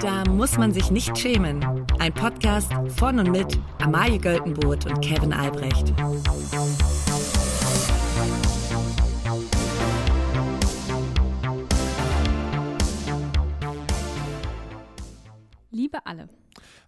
Da 0.00 0.24
muss 0.28 0.58
man 0.58 0.72
sich 0.72 0.90
nicht 0.90 1.16
schämen. 1.16 1.64
Ein 1.98 2.12
Podcast 2.12 2.70
von 2.96 3.18
und 3.18 3.30
mit 3.30 3.58
Amalie 3.78 4.18
Göltenboot 4.18 4.84
und 4.84 5.00
Kevin 5.00 5.32
Albrecht. 5.32 5.94
Liebe 15.70 16.04
alle. 16.04 16.28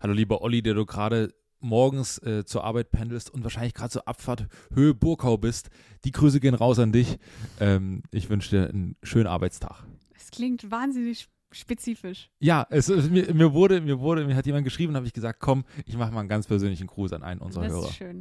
Hallo 0.00 0.12
lieber 0.12 0.42
Olli, 0.42 0.62
der 0.62 0.74
du 0.74 0.84
gerade 0.84 1.34
morgens 1.60 2.18
äh, 2.18 2.44
zur 2.44 2.64
Arbeit 2.64 2.90
pendelst 2.90 3.30
und 3.30 3.42
wahrscheinlich 3.42 3.72
gerade 3.72 3.90
zur 3.90 4.06
Abfahrt 4.06 4.48
Höhe 4.74 4.94
Burkau 4.94 5.38
bist. 5.38 5.70
Die 6.04 6.12
Grüße 6.12 6.40
gehen 6.40 6.54
raus 6.54 6.78
an 6.78 6.92
dich. 6.92 7.18
Ähm, 7.58 8.02
ich 8.10 8.28
wünsche 8.28 8.50
dir 8.50 8.68
einen 8.68 8.96
schönen 9.02 9.26
Arbeitstag. 9.26 9.84
Es 10.14 10.30
klingt 10.30 10.70
wahnsinnig 10.70 11.28
spezifisch. 11.52 12.30
Ja, 12.40 12.66
es, 12.70 12.88
mir, 12.88 13.32
mir, 13.34 13.52
wurde, 13.52 13.80
mir 13.80 13.98
wurde, 14.00 14.24
mir 14.24 14.36
hat 14.36 14.46
jemand 14.46 14.64
geschrieben, 14.64 14.94
habe 14.96 15.06
ich 15.06 15.12
gesagt, 15.12 15.40
komm, 15.40 15.64
ich 15.86 15.96
mache 15.96 16.12
mal 16.12 16.20
einen 16.20 16.28
ganz 16.28 16.46
persönlichen 16.46 16.86
Gruß 16.86 17.12
an 17.12 17.22
einen 17.22 17.40
unserer 17.40 17.64
das 17.64 17.72
Hörer. 17.72 17.88
ist 17.88 17.94
schön. 17.96 18.16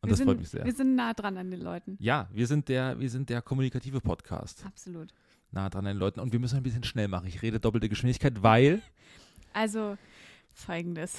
Und 0.00 0.08
wir 0.08 0.10
das 0.10 0.18
sind, 0.18 0.26
freut 0.26 0.38
mich 0.38 0.48
sehr. 0.48 0.64
Wir 0.64 0.72
sind 0.72 0.96
nah 0.96 1.12
dran 1.14 1.36
an 1.38 1.50
den 1.50 1.60
Leuten. 1.60 1.96
Ja, 2.00 2.28
wir 2.32 2.46
sind 2.46 2.68
der, 2.68 2.98
wir 2.98 3.08
sind 3.08 3.28
der 3.30 3.40
kommunikative 3.40 4.00
Podcast. 4.00 4.64
Absolut. 4.66 5.12
Nah 5.52 5.68
dran 5.70 5.86
an 5.86 5.94
den 5.94 5.98
Leuten. 6.00 6.18
Und 6.18 6.32
wir 6.32 6.40
müssen 6.40 6.56
ein 6.56 6.62
bisschen 6.64 6.82
schnell 6.82 7.06
machen. 7.08 7.28
Ich 7.28 7.40
rede 7.42 7.60
doppelte 7.60 7.88
Geschwindigkeit, 7.88 8.42
weil. 8.42 8.82
Also 9.54 9.98
folgendes. 10.54 11.18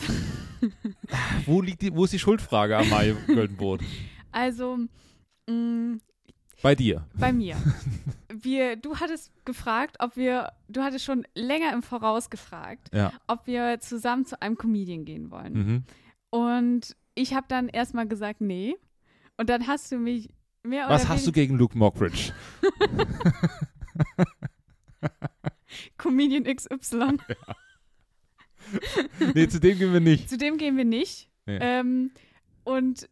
wo 1.46 1.62
liegt 1.62 1.84
die, 1.84 1.94
wo 1.94 2.04
ist 2.06 2.14
die 2.14 2.20
Schuldfrage, 2.20 2.78
Amalie 2.78 3.16
Göldenbrot? 3.28 3.82
Also, 4.32 4.80
mh, 5.48 5.98
Bei 6.64 6.76
dir. 6.76 7.06
bei 7.14 7.34
mir. 7.34 7.58
Wir, 8.34 8.78
du 8.78 8.96
hattest 8.96 9.32
gefragt, 9.46 9.98
ob 10.00 10.16
wir, 10.16 10.54
du 10.70 10.82
hattest 10.82 11.04
schon 11.06 11.28
länger 11.36 11.74
im 11.74 11.84
Voraus 11.84 12.30
gefragt, 12.30 12.90
Ja. 12.94 13.12
ob 13.28 13.46
wir 13.48 13.80
zusammen 13.82 14.26
zu 14.26 14.42
einem 14.42 14.58
Comedian 14.58 15.04
gehen 15.06 15.30
wollen. 15.30 15.54
Mhm. 15.54 15.84
Und 16.30 16.96
ich 17.16 17.34
habe 17.34 17.46
dann 17.50 17.68
erstmal 17.68 18.08
gesagt, 18.08 18.40
nee. 18.42 18.76
Und 19.38 19.50
dann 19.50 19.68
hast 19.68 19.92
du 19.92 19.98
mich 19.98 20.30
mehr 20.64 20.88
Was 20.88 21.08
hast 21.10 21.28
du 21.28 21.32
gegen 21.32 21.58
Luke 21.58 21.78
Mockridge? 21.78 22.32
Comedian 25.98 26.44
XY. 26.46 27.18
nee, 29.34 29.48
zu 29.48 29.60
dem 29.60 29.78
gehen 29.78 29.94
wir 29.94 30.00
nicht. 30.00 30.30
Zu 30.30 30.38
dem 30.38 30.58
gehen 30.58 30.78
wir 30.78 30.86
nicht. 30.86 31.30
Nee. 31.46 31.58
Ähm, 31.62 32.12
und 32.64 33.10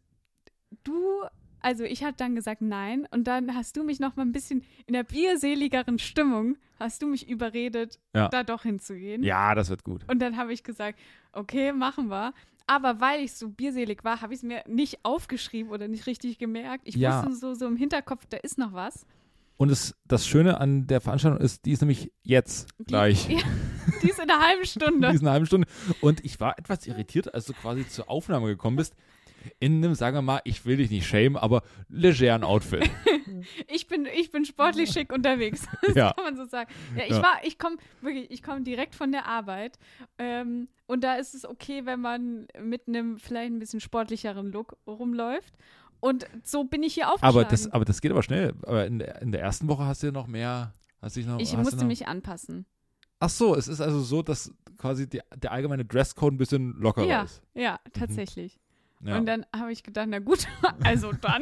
du, 0.84 1.24
also 1.62 1.84
ich 1.84 2.04
habe 2.04 2.14
dann 2.18 2.36
gesagt 2.36 2.62
nein. 2.62 3.08
Und 3.12 3.26
dann 3.26 3.56
hast 3.56 3.78
du 3.78 3.84
mich 3.84 4.00
noch 4.00 4.16
mal 4.16 4.24
ein 4.24 4.32
bisschen 4.32 4.64
in 4.88 4.94
der 4.94 5.04
bierseligeren 5.04 6.00
Stimmung, 6.00 6.58
hast 6.80 7.02
du 7.02 7.08
mich 7.08 7.30
überredet, 7.30 8.00
Ja. 8.16 8.28
da 8.30 8.44
doch 8.44 8.64
hinzugehen. 8.64 9.24
Ja, 9.24 9.56
das 9.56 9.70
wird 9.70 9.84
gut. 9.84 10.04
Und 10.10 10.20
dann 10.20 10.38
habe 10.38 10.54
ich 10.54 10.64
gesagt, 10.64 11.00
okay, 11.34 11.72
machen 11.74 12.10
wir. 12.10 12.34
Aber 12.68 13.02
weil 13.02 13.22
ich 13.22 13.34
so 13.34 13.50
bierselig 13.50 14.04
war, 14.04 14.22
habe 14.22 14.34
ich 14.34 14.40
es 14.40 14.44
mir 14.44 14.64
nicht 14.68 15.00
aufgeschrieben 15.04 15.72
oder 15.72 15.88
nicht 15.88 16.06
richtig 16.08 16.38
gemerkt. 16.38 16.82
Ich 16.88 16.96
Ja. 16.96 17.26
wusste 17.26 17.36
so, 17.36 17.54
so 17.54 17.68
im 17.68 17.76
Hinterkopf, 17.76 18.26
da 18.28 18.38
ist 18.38 18.58
noch 18.58 18.74
was. 18.74 19.06
Und 19.58 19.70
es, 19.70 19.96
das 20.08 20.26
Schöne 20.26 20.60
an 20.60 20.88
der 20.88 21.02
Veranstaltung 21.02 21.40
ist, 21.40 21.66
die 21.66 21.72
ist 21.72 21.82
nämlich 21.82 22.12
jetzt 22.24 22.70
Die- 22.80 22.86
gleich. 22.86 23.30
Ja, 23.30 23.38
die 24.02 24.10
ist 24.10 24.20
in 24.20 24.30
einer 24.30 24.40
halben 24.42 24.62
In 24.62 24.66
Stunde. 24.68 25.12
diesen 25.12 25.30
halben 25.30 25.46
Stunde. 25.46 25.68
Und 26.02 26.24
ich 26.26 26.40
war 26.40 26.58
etwas 26.58 26.88
irritiert, 26.88 27.34
als 27.34 27.46
du 27.46 27.54
quasi 27.54 27.88
zur 27.88 28.10
Aufnahme 28.10 28.48
gekommen 28.48 28.78
bist. 28.78 28.96
In 29.60 29.78
einem, 29.84 29.96
sagen 29.96 30.16
wir 30.18 30.22
mal, 30.22 30.42
ich 30.44 30.66
will 30.66 30.78
dich 30.78 30.90
nicht 30.90 31.08
schämen, 31.08 31.38
aber 31.38 31.64
legeren 31.90 32.44
Outfit. 32.44 32.90
Ich 33.68 33.88
bin, 33.88 34.06
ich 34.06 34.30
bin 34.30 34.46
sportlich 34.46 34.92
schick 34.92 35.12
unterwegs. 35.12 35.66
Das 35.82 35.96
Ja. 35.96 36.14
kann 36.14 36.26
man 36.26 36.36
so 36.38 36.46
sagen. 36.46 36.70
Ja, 36.96 37.06
ich 37.06 37.10
Ja. 37.12 37.24
war, 37.24 37.40
ich 37.44 37.58
komme 37.58 37.78
wirklich, 38.02 38.30
ich 38.30 38.44
komme 38.44 38.62
direkt 38.62 38.94
von 38.94 39.12
der 39.12 39.26
Arbeit. 39.26 39.80
Ähm, 40.20 40.68
und 40.86 41.04
da 41.04 41.16
ist 41.16 41.34
es 41.34 41.44
okay, 41.48 41.86
wenn 41.86 42.02
man 42.02 42.46
mit 42.62 42.88
einem 42.88 43.18
vielleicht 43.18 43.52
ein 43.52 43.58
bisschen 43.58 43.80
sportlicheren 43.80 44.52
Look 44.52 44.78
rumläuft. 44.86 45.56
Und 46.02 46.26
so 46.44 46.66
bin 46.66 46.84
ich 46.84 46.94
hier 46.94 47.08
aufgeschlagen. 47.08 47.36
Aber 47.40 47.46
das, 47.50 47.72
aber 47.72 47.84
das 47.86 48.02
geht 48.02 48.12
aber 48.12 48.22
schnell. 48.22 48.54
Aber 48.64 48.86
in 48.86 49.00
der, 49.00 49.22
in 49.24 49.32
der 49.32 49.42
ersten 49.42 49.68
Woche 49.68 49.86
hast 49.86 50.04
du 50.04 50.08
ja 50.08 50.14
noch 50.14 50.28
mehr. 50.28 50.74
Hast 51.02 51.16
dich 51.16 51.26
noch, 51.26 51.40
ich 51.40 51.58
musste 51.58 51.78
noch, 51.78 51.86
mich 51.86 52.08
anpassen. 52.08 52.68
Ach 53.20 53.30
so, 53.30 53.56
es 53.56 53.68
ist 53.68 53.82
also 53.82 54.02
so, 54.02 54.22
dass 54.22 54.54
quasi 54.78 55.10
die, 55.10 55.22
der 55.36 55.52
allgemeine 55.52 55.86
Dresscode 55.86 56.34
ein 56.34 56.38
bisschen 56.38 56.74
lockerer 56.80 57.08
Ja, 57.08 57.22
ist. 57.24 57.42
ja, 57.56 57.80
tatsächlich. 57.94 58.58
Mhm. 58.58 58.62
Ja. 59.04 59.18
Und 59.18 59.26
dann 59.26 59.46
habe 59.56 59.72
ich 59.72 59.84
gedacht, 59.84 60.08
na 60.10 60.20
gut, 60.20 60.48
also 60.84 61.12
dann. 61.14 61.42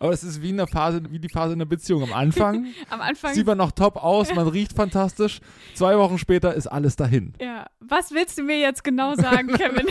aber 0.00 0.12
es 0.12 0.24
ist 0.24 0.40
wie 0.40 0.50
in 0.50 0.56
der 0.56 0.66
Phase, 0.66 1.02
wie 1.10 1.18
die 1.18 1.28
Phase 1.28 1.52
in 1.52 1.58
der 1.58 1.66
Beziehung. 1.66 2.02
Am 2.04 2.12
Anfang 2.12 2.66
Am 2.90 3.00
Anfang. 3.00 3.34
sieht 3.34 3.46
man 3.46 3.58
noch 3.58 3.72
top 3.72 3.96
aus, 3.96 4.34
man 4.34 4.48
riecht 4.48 4.72
fantastisch. 4.72 5.40
Zwei 5.74 5.98
Wochen 5.98 6.16
später 6.18 6.54
ist 6.54 6.66
alles 6.66 6.96
dahin. 6.96 7.34
ja, 7.40 7.66
was 7.80 8.10
willst 8.12 8.38
du 8.38 8.42
mir 8.42 8.58
jetzt 8.58 8.82
genau 8.84 9.14
sagen, 9.14 9.48
Kevin? 9.54 9.86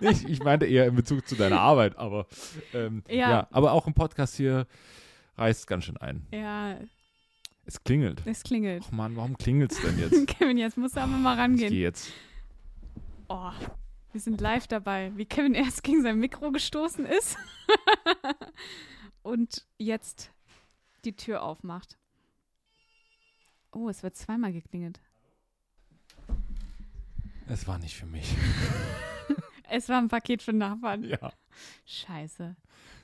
ich, 0.00 0.26
ich 0.28 0.42
meinte 0.42 0.66
eher 0.66 0.86
in 0.86 0.94
Bezug 0.94 1.26
zu 1.28 1.34
deiner 1.36 1.60
Arbeit, 1.60 1.96
aber 1.98 2.26
ähm, 2.72 3.02
ja. 3.08 3.30
Ja. 3.30 3.48
aber 3.50 3.72
auch 3.72 3.86
im 3.86 3.94
Podcast 3.94 4.36
hier 4.36 4.66
reißt 5.36 5.66
ganz 5.66 5.84
schön 5.84 5.96
ein. 5.98 6.26
ja, 6.32 6.76
Es 7.66 7.82
klingelt. 7.84 8.22
es 8.24 8.42
klingelt. 8.42 8.84
Ach 8.88 8.92
Mann, 8.92 9.16
warum 9.16 9.36
klingelt's 9.36 9.80
denn 9.82 9.98
jetzt? 9.98 10.26
Kevin, 10.38 10.56
jetzt 10.58 10.76
musst 10.78 10.96
du 10.96 11.00
aber 11.00 11.12
mal 11.12 11.34
Ich 11.34 11.38
rangehen. 11.40 11.70
gehe 11.70 11.82
jetzt. 11.82 12.10
Oh, 13.28 13.50
wir 14.12 14.20
sind 14.20 14.40
live 14.40 14.66
dabei, 14.66 15.12
wie 15.16 15.24
Kevin 15.26 15.54
erst 15.54 15.82
gegen 15.82 16.02
sein 16.02 16.18
Mikro 16.18 16.52
gestoßen 16.52 17.06
ist 17.06 17.36
und 19.22 19.66
jetzt 19.78 20.30
die 21.04 21.16
Tür 21.16 21.42
aufmacht. 21.42 21.98
Oh, 23.72 23.88
es 23.88 24.02
wird 24.02 24.16
zweimal 24.16 24.52
geklingelt. 24.52 25.00
Es 27.48 27.66
war 27.66 27.78
nicht 27.78 27.96
für 27.96 28.06
mich. 28.06 28.34
Es 29.74 29.88
war 29.88 29.96
ein 29.96 30.08
Paket 30.08 30.42
für 30.42 30.52
Nachbarn. 30.52 31.02
Ja. 31.02 31.32
Scheiße. 31.86 32.56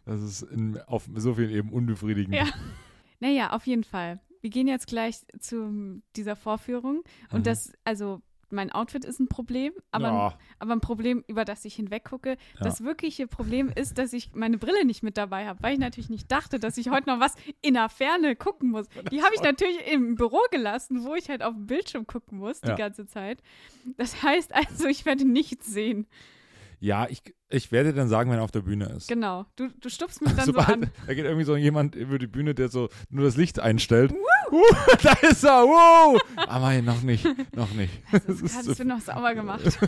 Das 0.04 0.20
ist 0.20 0.42
in, 0.42 0.78
auf 0.82 1.08
so 1.14 1.32
vielen 1.34 1.48
Ebenen 1.48 1.72
unbefriedigend. 1.75 2.34
Ja. 2.34 2.44
Naja, 3.20 3.50
auf 3.54 3.66
jeden 3.66 3.84
Fall. 3.84 4.20
Wir 4.42 4.50
gehen 4.50 4.69
jetzt 4.69 4.86
gleich 4.86 5.25
zu 5.40 6.02
dieser 6.14 6.36
Vorführung. 6.36 7.02
Und 7.32 7.38
Mhm. 7.40 7.42
das, 7.44 7.72
also 7.84 8.20
mein 8.50 8.72
Outfit 8.72 9.04
ist 9.04 9.20
ein 9.20 9.28
Problem, 9.28 9.72
aber, 9.91 10.06
Ja. 10.06 10.38
aber 10.59 10.72
ein 10.72 10.81
Problem, 10.81 11.25
über 11.26 11.44
das 11.44 11.64
ich 11.64 11.75
hinweggucke. 11.75 12.31
Ja. 12.31 12.36
Das 12.60 12.82
wirkliche 12.82 13.26
Problem 13.26 13.70
ist, 13.75 13.98
dass 13.98 14.12
ich 14.12 14.32
meine 14.34 14.59
Brille 14.59 14.84
nicht 14.84 15.03
mit 15.03 15.16
dabei 15.16 15.47
habe, 15.47 15.62
weil 15.62 15.75
ich 15.75 15.78
natürlich 15.78 16.10
nicht 16.10 16.31
dachte, 16.31 16.58
dass 16.58 16.76
ich 16.78 16.91
heute 16.91 17.08
noch 17.10 17.20
was 17.20 17.34
in 17.62 17.75
der 17.75 17.88
Ferne 17.88 18.37
gucken 18.37 18.70
muss. 18.70 18.87
Die 19.10 19.22
habe 19.22 19.34
ich 19.34 19.42
natürlich 19.42 19.78
im 19.92 20.14
Büro 20.14 20.41
gelassen, 20.50 21.04
wo 21.04 21.14
ich 21.14 21.28
halt 21.28 21.42
auf 21.42 21.54
dem 21.54 21.66
Bildschirm 21.66 22.06
gucken 22.06 22.38
muss 22.38 22.60
die 22.60 22.69
Ja. 22.69 22.76
ganze 22.76 23.06
Zeit. 23.06 23.42
Das 23.97 24.22
heißt 24.22 24.54
also, 24.54 24.87
ich 24.88 25.04
werde 25.04 25.25
nichts 25.26 25.66
sehen. 25.66 26.06
Ja, 26.80 27.06
ich, 27.08 27.22
ich 27.48 27.72
werde 27.72 27.92
dann 27.92 28.08
sagen, 28.08 28.30
wenn 28.30 28.38
er 28.38 28.44
auf 28.44 28.50
der 28.52 28.60
Bühne 28.60 28.86
ist. 28.96 29.08
Genau. 29.08 29.46
Du, 29.56 29.68
du 29.68 29.88
stupst 29.88 30.22
mich 30.22 30.32
dann 30.34 30.46
so 30.46 30.52
Sobald, 30.52 30.68
an. 30.68 30.90
da 31.06 31.14
geht 31.14 31.24
irgendwie 31.24 31.44
so 31.44 31.56
jemand 31.56 31.94
über 31.96 32.18
die 32.18 32.26
Bühne, 32.28 32.54
der 32.54 32.68
so 32.68 32.88
nur 33.10 33.24
das 33.24 33.36
Licht 33.36 33.58
einstellt. 33.58 34.12
Uh, 34.50 34.62
da 35.02 35.12
ist 35.28 35.42
er, 35.44 35.64
wow! 35.64 36.20
Aber 36.36 36.80
noch 36.82 37.02
nicht, 37.02 37.26
noch 37.56 37.72
nicht. 37.72 37.92
Das 38.12 38.24
Das 38.40 38.64
so- 38.64 38.74
du 38.74 38.84
noch 38.84 39.00
sauber 39.00 39.34
gemacht. 39.34 39.62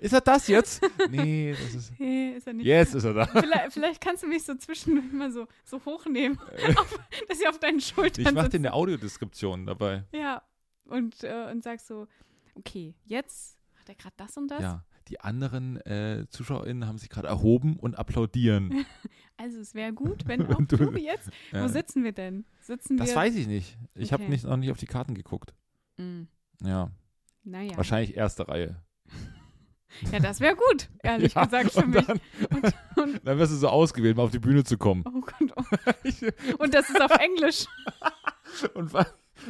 Ist 0.00 0.12
er 0.12 0.20
das 0.20 0.46
jetzt? 0.46 0.82
Nee, 1.10 1.52
das 1.58 1.74
ist. 1.74 1.98
Nee, 1.98 2.32
ist 2.36 2.46
er 2.46 2.52
nicht. 2.52 2.66
Jetzt 2.66 2.94
ist 2.94 3.04
er 3.04 3.14
da. 3.14 3.26
Vielleicht, 3.26 3.72
vielleicht 3.72 4.00
kannst 4.00 4.22
du 4.22 4.26
mich 4.28 4.44
so 4.44 4.54
zwischendurch 4.54 5.10
mal 5.12 5.32
so, 5.32 5.48
so 5.64 5.80
hochnehmen, 5.84 6.38
auf, 6.76 6.98
dass 7.28 7.40
ich 7.40 7.48
auf 7.48 7.58
deinen 7.58 7.80
Schultern 7.80 8.24
Ich 8.26 8.32
mache 8.32 8.50
dir 8.50 8.58
eine 8.58 8.72
Audiodeskription 8.74 9.66
dabei. 9.66 10.04
Ja, 10.12 10.42
und, 10.84 11.24
äh, 11.24 11.48
und 11.50 11.64
sag 11.64 11.80
so, 11.80 12.06
okay, 12.54 12.94
jetzt 13.06 13.56
er 13.90 13.94
gerade 13.96 14.14
das 14.16 14.36
und 14.36 14.48
das. 14.50 14.60
Ja. 14.62 14.84
Die 15.08 15.20
anderen 15.20 15.76
äh, 15.82 16.26
ZuschauerInnen 16.30 16.86
haben 16.86 16.98
sich 16.98 17.08
gerade 17.10 17.28
erhoben 17.28 17.76
und 17.78 17.98
applaudieren. 17.98 18.84
Also 19.42 19.58
es 19.58 19.72
wäre 19.74 19.94
gut, 19.94 20.24
wenn 20.28 20.46
auch 20.46 20.58
Und 20.58 20.70
du- 20.70 20.76
du 20.76 20.98
jetzt. 20.98 21.30
Ja. 21.50 21.64
Wo 21.64 21.68
sitzen 21.68 22.04
wir 22.04 22.12
denn? 22.12 22.44
Sitzen 22.60 22.98
Das 22.98 23.08
wir. 23.08 23.16
weiß 23.16 23.34
ich 23.36 23.46
nicht. 23.46 23.78
Ich 23.94 24.12
habe 24.12 24.22
Okay. 24.24 24.32
nicht, 24.32 24.44
noch 24.44 24.58
nicht 24.58 24.70
auf 24.70 24.76
die 24.76 24.84
Karten 24.84 25.14
geguckt. 25.14 25.54
Mm, 25.96 26.24
Ja, 26.62 26.90
naja. 27.42 27.74
wahrscheinlich 27.74 28.14
erste 28.16 28.46
Reihe. 28.48 28.82
Ja, 30.12 30.20
das 30.20 30.38
wäre 30.38 30.54
gut, 30.54 30.88
ehrlich 31.02 31.34
Ja, 31.34 31.46
gesagt 31.46 31.72
für 31.72 31.80
und 31.82 31.90
mich. 31.90 32.04
Dann, 32.06 32.20
Und, 32.96 33.26
dann 33.26 33.38
wirst 33.38 33.50
du 33.52 33.56
so 33.56 33.68
ausgewählt, 33.68 34.16
mal 34.16 34.22
auf 34.22 34.30
die 34.30 34.38
Bühne 34.38 34.62
zu 34.62 34.78
kommen. 34.78 35.02
oh 35.04 35.20
Gott, 35.20 35.52
oh. 35.56 36.62
und 36.62 36.72
das 36.74 36.88
ist 36.90 37.00
auf 37.02 37.10
Englisch. 37.10 37.64
Und 38.74 38.92
wa- 38.92 39.06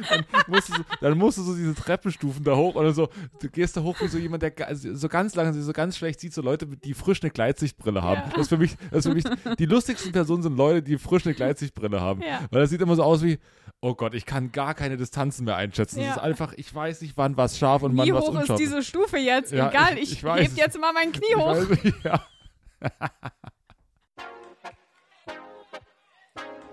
dann 0.09 0.25
musst, 0.47 0.69
du 0.69 0.73
so, 0.73 0.83
dann 1.01 1.17
musst 1.17 1.37
du 1.37 1.43
so 1.43 1.55
diese 1.55 1.75
Treppenstufen 1.75 2.43
da 2.43 2.55
hoch 2.55 2.75
oder 2.75 2.93
so. 2.93 3.09
Du 3.41 3.49
gehst 3.49 3.75
da 3.77 3.81
hoch 3.81 3.99
wie 4.01 4.07
so 4.07 4.17
jemand, 4.17 4.43
der 4.43 4.53
also 4.67 4.93
so 4.95 5.07
ganz 5.09 5.35
langsam, 5.35 5.61
so 5.61 5.73
ganz 5.73 5.97
schlecht 5.97 6.19
sieht, 6.19 6.33
so 6.33 6.41
Leute, 6.41 6.65
die 6.67 6.93
frisch 6.93 7.21
eine 7.21 7.31
Gleitsichtbrille 7.31 8.01
haben. 8.01 8.21
Ja. 8.21 8.29
Das 8.31 8.41
ist 8.43 8.49
für 8.49 8.57
mich, 8.57 8.75
das 8.91 9.05
ist 9.05 9.07
für 9.07 9.15
mich, 9.15 9.55
die 9.57 9.65
lustigsten 9.65 10.11
Personen 10.11 10.43
sind 10.43 10.55
Leute, 10.57 10.81
die 10.83 10.97
frisch 10.97 11.25
eine 11.25 11.35
Gleitsichtbrille 11.35 11.99
haben. 12.01 12.21
Ja. 12.21 12.41
Weil 12.51 12.61
das 12.61 12.69
sieht 12.69 12.81
immer 12.81 12.95
so 12.95 13.03
aus 13.03 13.23
wie, 13.23 13.39
oh 13.81 13.93
Gott, 13.95 14.13
ich 14.13 14.25
kann 14.25 14.51
gar 14.51 14.73
keine 14.73 14.97
Distanzen 14.97 15.45
mehr 15.45 15.55
einschätzen. 15.55 15.99
Ja. 15.99 16.07
Das 16.07 16.17
ist 16.17 16.21
einfach, 16.23 16.53
ich 16.55 16.73
weiß 16.73 17.01
nicht, 17.01 17.17
wann 17.17 17.37
was 17.37 17.57
scharf 17.57 17.83
und 17.83 17.93
Wie 17.93 17.97
wann 17.97 18.13
was 18.13 18.23
hoch 18.25 18.33
ist 18.33 18.39
unscharf 18.41 18.57
diese 18.57 18.83
Stufe 18.83 19.17
jetzt? 19.17 19.51
Ja, 19.51 19.69
Egal, 19.69 19.95
ich- 19.97 20.03
ich, 20.03 20.11
ich 20.13 20.23
weiß 20.23 20.41
heb 20.41 20.51
es. 20.51 20.57
jetzt 20.57 20.79
mal 20.79 20.93
mein 20.93 21.11
Knie 21.11 21.35
hoch. 21.35 21.55
weiß 21.55 21.93
ja. 22.03 22.21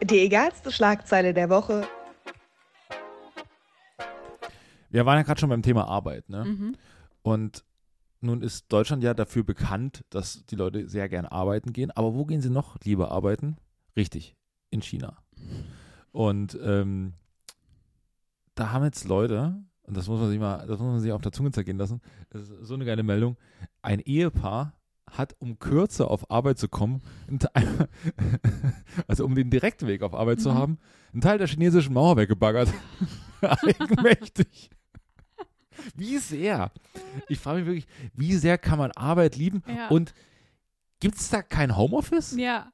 Die 0.03 0.21
egalste 0.21 0.71
Schlagzeile 0.71 1.35
der 1.35 1.51
Woche 1.51 1.87
wir 4.91 5.07
waren 5.07 5.17
ja 5.17 5.23
gerade 5.23 5.41
schon 5.41 5.51
beim 5.51 5.63
Thema 5.63 5.87
Arbeit, 5.89 6.29
ne? 6.29 6.45
Mhm. 6.45 6.77
Und 7.23 7.65
nun 8.21 8.43
ist 8.43 8.73
Deutschland 8.73 9.03
ja 9.03 9.15
dafür 9.15 9.45
bekannt, 9.45 10.05
dass 10.11 10.45
die 10.47 10.57
Leute 10.57 10.89
sehr 10.89 11.09
gern 11.09 11.27
arbeiten 11.27 11.73
gehen. 11.73 11.91
Aber 11.93 12.15
wo 12.15 12.25
gehen 12.25 12.41
sie 12.41 12.51
noch 12.51 12.77
lieber 12.85 13.11
arbeiten? 13.13 13.57
Richtig, 13.97 14.35
in 14.71 14.83
China. 14.83 15.19
Und 16.11 16.59
ähm, 16.63 17.13
da 18.55 18.73
haben 18.73 18.85
jetzt 18.85 19.05
Leute, 19.07 19.55
und 19.83 19.97
das 19.97 20.09
muss 20.09 20.19
man 20.21 20.31
sich 20.31 20.41
mal, 20.41 20.67
das 20.67 20.79
muss 20.81 20.89
man 20.89 21.01
sich 21.01 21.13
auf 21.13 21.23
der 21.23 21.33
Zunge 21.33 21.53
zergehen 21.53 21.79
lassen, 21.79 22.01
das 22.31 22.43
ist 22.49 22.67
so 22.67 22.75
eine 22.75 22.85
geile 22.85 23.03
Meldung, 23.05 23.37
ein 23.83 24.01
Ehepaar 24.01 24.73
hat, 25.11 25.37
um 25.39 25.59
kürzer 25.59 26.11
auf 26.11 26.31
Arbeit 26.31 26.59
zu 26.59 26.69
kommen, 26.69 27.01
also 29.07 29.25
um 29.25 29.35
den 29.35 29.51
Direktweg 29.51 30.03
auf 30.03 30.15
Arbeit 30.15 30.41
zu 30.41 30.51
Mhm. 30.51 30.55
haben, 30.55 30.79
einen 31.13 31.23
Teil 31.23 31.39
der 31.39 31.47
chinesischen 31.47 31.95
Mauer 31.95 32.17
weggebaggert. 32.17 32.73
Eigenmächtig. 33.41 34.71
Wie 35.97 36.19
sehr? 36.19 36.71
Ich 37.29 37.39
frage 37.39 37.59
mich 37.61 37.67
wirklich, 37.67 37.87
wie 38.15 38.35
sehr 38.35 38.59
kann 38.59 38.79
man 38.79 38.93
Arbeit 38.93 39.37
lieben? 39.37 39.63
Ja. 39.67 39.89
Und 39.89 40.15
gibt 41.01 41.17
es 41.17 41.31
da 41.31 41.43
kein 41.43 41.77
Homeoffice? 41.77 42.37
Ja. 42.37 42.73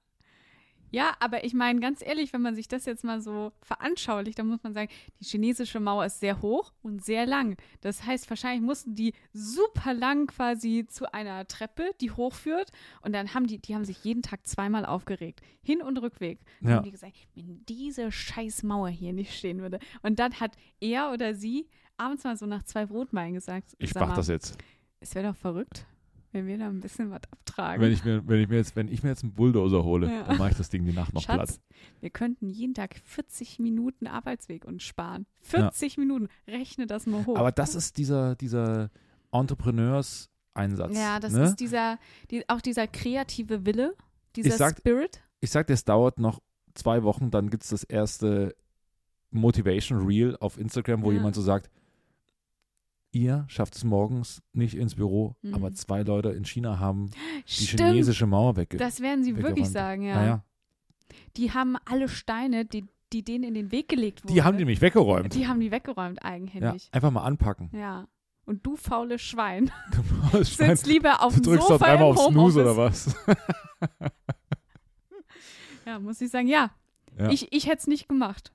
Ja, 0.91 1.17
aber 1.19 1.43
ich 1.43 1.55
meine, 1.55 1.81
ganz 1.81 2.03
ehrlich, 2.07 2.33
wenn 2.33 2.41
man 2.41 2.55
sich 2.55 2.69
das 2.69 2.85
jetzt 2.85 3.03
mal 3.03 3.21
so 3.21 3.51
veranschaulicht, 3.63 4.39
dann 4.39 4.47
muss 4.47 4.63
man 4.63 4.75
sagen, 4.75 4.89
die 5.19 5.25
chinesische 5.25 5.81
Mauer 5.81 6.05
ist 6.07 6.21
sehr 6.21 6.41
hoch 6.41 6.73
und 6.83 7.05
sehr 7.05 7.27
lang. 7.27 7.57
Das 7.81 8.07
heißt, 8.07 8.31
wahrscheinlich 8.31 8.63
mussten 8.63 8.95
die 8.95 9.13
super 9.33 9.93
lang 9.93 10.29
quasi 10.29 10.87
zu 10.89 11.13
einer 11.13 11.49
Treppe, 11.49 11.91
die 12.01 12.13
hochführt. 12.13 12.71
Und 13.03 13.13
dann 13.13 13.35
haben 13.35 13.49
die, 13.49 13.59
die 13.59 13.75
haben 13.75 13.85
sich 13.85 14.05
jeden 14.05 14.23
Tag 14.23 14.47
zweimal 14.47 14.87
aufgeregt. 14.87 15.41
Hin- 15.65 15.83
und 15.83 15.99
Rückweg. 15.99 16.39
Dann 16.61 16.71
Ja. 16.71 16.77
haben 16.77 16.85
die 16.85 16.93
gesagt, 16.93 17.17
wenn 17.35 17.65
diese 17.69 18.13
scheiß 18.13 18.63
Mauer 18.63 18.89
hier 18.89 19.13
nicht 19.13 19.37
stehen 19.37 19.63
würde. 19.63 19.81
Und 20.03 20.21
dann 20.21 20.39
hat 20.39 20.53
er 20.79 21.11
oder 21.13 21.35
sie 21.35 21.67
abends 21.97 22.25
mal 22.25 22.37
so 22.37 22.47
nach 22.47 22.63
zwei 22.65 22.87
Brotmeilen 22.87 23.35
gesagt, 23.35 23.75
Ich 23.79 23.95
mach 23.95 24.09
mal, 24.09 24.15
das 24.17 24.29
jetzt. 24.29 24.57
Es 25.01 25.15
wäre 25.15 25.29
doch 25.29 25.37
verrückt, 25.37 25.87
wenn 26.33 26.47
wir 26.47 26.59
da 26.59 26.67
ein 26.67 26.81
bisschen 26.81 27.11
was 27.11 27.21
abtragen. 27.31 27.81
Wenn 27.83 27.93
ich 27.93 28.05
mir, 28.05 28.27
wenn 28.27 28.41
ich 28.41 28.49
mir 28.49 28.57
jetzt, 28.57 28.75
wenn 28.77 28.89
ich 28.89 29.03
mir 29.03 29.11
jetzt 29.11 29.23
einen 29.23 29.35
Bulldozer 29.35 29.85
hole, 29.85 30.11
Ja. 30.11 30.25
dann 30.25 30.39
mache 30.39 30.51
ich 30.51 30.57
das 30.57 30.71
Ding 30.71 30.85
die 30.85 30.93
Nacht 30.93 31.13
noch 31.15 31.23
Schatz, 31.23 31.59
platt. 31.59 31.61
wir 32.01 32.11
könnten 32.11 32.49
jeden 32.49 32.75
Tag 32.75 32.97
40 33.05 33.59
Minuten 33.61 34.07
Arbeitsweg 34.07 34.65
uns 34.65 34.83
sparen. 34.83 35.27
40 35.43 35.99
Minuten, 35.99 36.29
rechne 36.49 36.87
das 36.87 37.07
mal 37.07 37.25
hoch. 37.27 37.37
Aber 37.37 37.53
das 37.53 37.75
ist 37.75 37.97
dieser, 37.99 38.35
dieser 38.35 38.91
Entrepreneurs-Einsatz. 39.75 40.97
ja, 40.97 41.21
das 41.21 41.33
ne? 41.33 41.45
ist 41.45 41.57
dieser, 41.57 41.99
die, 42.31 42.49
auch 42.49 42.61
dieser 42.61 42.87
kreative 42.87 43.67
Wille, 43.67 43.95
dieser 44.37 44.57
sag- 44.57 44.79
Spirit. 44.79 45.23
ich 45.41 45.51
sag 45.51 45.67
dir, 45.67 45.75
es 45.75 45.85
dauert 45.85 46.19
noch 46.19 46.41
zwei 46.75 47.03
Wochen, 47.03 47.31
dann 47.31 47.51
gibt 47.51 47.63
es 47.65 47.71
das 47.71 47.85
erste 47.85 48.55
Motivation 49.31 50.07
Reel 50.07 50.37
auf 50.41 50.59
Instagram, 50.59 51.03
wo 51.03 51.11
Ja. 51.11 51.19
jemand 51.19 51.35
so 51.35 51.43
sagt, 51.43 51.71
ihr 53.15 53.45
schafft 53.49 53.77
es 53.77 53.85
morgens 53.85 54.43
nicht 54.53 54.75
ins 54.75 54.95
Büro, 54.97 55.37
Mhm. 55.43 55.55
aber 55.55 55.73
zwei 55.73 56.03
Leute 56.03 56.31
in 56.31 56.45
China 56.45 56.79
haben 56.79 57.11
die 57.47 57.67
Stimmt, 57.67 57.81
chinesische 57.91 58.27
Mauer 58.27 58.57
wegge 58.57 58.77
das 58.77 59.01
werden 59.01 59.25
sie 59.25 59.37
wirklich 59.37 59.69
sagen, 59.69 60.03
ja. 60.03 60.15
Naja, 60.15 60.45
Die 61.37 61.53
haben 61.53 61.77
alle 61.85 62.09
Steine, 62.09 62.65
die, 62.65 62.85
die 63.13 63.23
denen 63.25 63.45
in 63.45 63.55
den 63.55 63.71
Weg 63.73 63.89
gelegt 63.89 64.25
wurden. 64.25 64.35
die 64.35 64.43
haben 64.43 64.57
die 64.57 64.63
nämlich 64.65 64.81
weggeräumt. 64.81 65.35
Die 65.35 65.47
haben 65.47 65.61
die 65.61 65.71
weggeräumt 65.71 66.19
ja, 66.23 66.29
eigenhändig. 66.31 66.89
einfach 66.93 67.11
mal 67.11 67.23
anpacken. 67.23 67.71
Ja. 67.73 68.09
Und 68.47 68.67
du 68.67 68.77
faule 68.77 69.19
Schwein, 69.19 69.71
Das 70.33 70.51
Schwein, 70.51 70.77
sitzt 70.77 70.87
lieber 70.87 71.23
auf 71.23 71.35
du 71.35 71.41
dem 71.41 71.45
drückst 71.45 71.63
doch 71.71 71.79
Sofa 71.79 71.87
dreimal 71.87 72.11
im 72.11 72.17
auf 72.19 72.27
Snooze 72.31 72.61
oder 72.63 72.77
was? 72.77 73.15
Ja, 75.87 75.99
muss 75.99 76.21
ich 76.21 76.31
sagen, 76.31 76.49
ja. 76.49 76.71
Ja. 77.19 77.29
Ich, 77.31 77.53
ich 77.53 77.67
hätte 77.67 77.79
es 77.79 77.87
nicht 77.87 78.09
gemacht. 78.09 78.53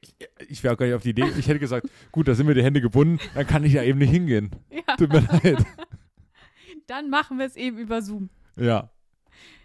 Ich, 0.00 0.14
ich 0.18 0.28
wäre 0.64 0.74
auch 0.74 0.78
gar 0.78 0.86
nicht 0.86 0.94
auf 0.94 1.02
die 1.02 1.10
Idee. 1.10 1.26
Ich 1.38 1.46
hätte 1.46 1.60
gesagt, 1.60 1.88
gut, 2.10 2.26
da 2.26 2.34
sind 2.34 2.46
mir 2.46 2.54
die 2.54 2.62
Hände 2.64 2.80
gebunden, 2.80 3.18
dann 3.34 3.46
kann 3.46 3.62
ich 3.64 3.72
ja 3.74 3.82
eben 3.82 3.98
nicht 3.98 4.10
hingehen. 4.10 4.50
Ja. 4.70 4.96
Tut 4.96 5.12
mir 5.12 5.20
leid. 5.20 5.64
Dann 6.86 7.08
machen 7.08 7.38
wir 7.38 7.46
es 7.46 7.56
eben 7.56 7.78
über 7.78 8.02
Zoom. 8.02 8.28
Ja. 8.56 8.90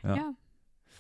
Ja. 0.04 0.16
Ja. 0.16 0.34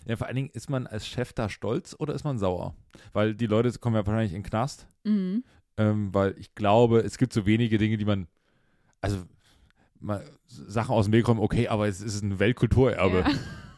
Ja, 0.05 0.15
vor 0.15 0.27
allen 0.27 0.35
Dingen, 0.37 0.49
ist 0.51 0.69
man 0.69 0.87
als 0.87 1.07
Chef 1.07 1.33
da 1.33 1.49
stolz 1.49 1.95
oder 1.99 2.13
ist 2.15 2.23
man 2.23 2.39
sauer? 2.39 2.75
Weil 3.13 3.35
die 3.35 3.45
Leute 3.45 3.71
kommen 3.79 3.95
ja 3.95 4.05
wahrscheinlich 4.05 4.33
in 4.33 4.41
den 4.41 4.49
Knast, 4.49 4.87
Mhm. 5.05 5.43
ähm, 5.77 6.13
weil 6.13 6.35
ich 6.37 6.55
glaube, 6.55 6.99
es 7.01 7.17
gibt 7.17 7.31
so 7.31 7.45
wenige 7.45 7.77
Dinge, 7.77 7.97
die 7.97 8.05
man, 8.05 8.27
also 9.01 9.23
mal 9.99 10.23
Sachen 10.47 10.93
aus 10.93 11.05
dem 11.05 11.13
Weg 11.13 11.25
kommen, 11.25 11.39
okay, 11.39 11.67
aber 11.67 11.87
es 11.87 12.01
ist 12.01 12.21
ein 12.23 12.39
Weltkulturerbe. 12.39 13.19
Ja. 13.19 13.29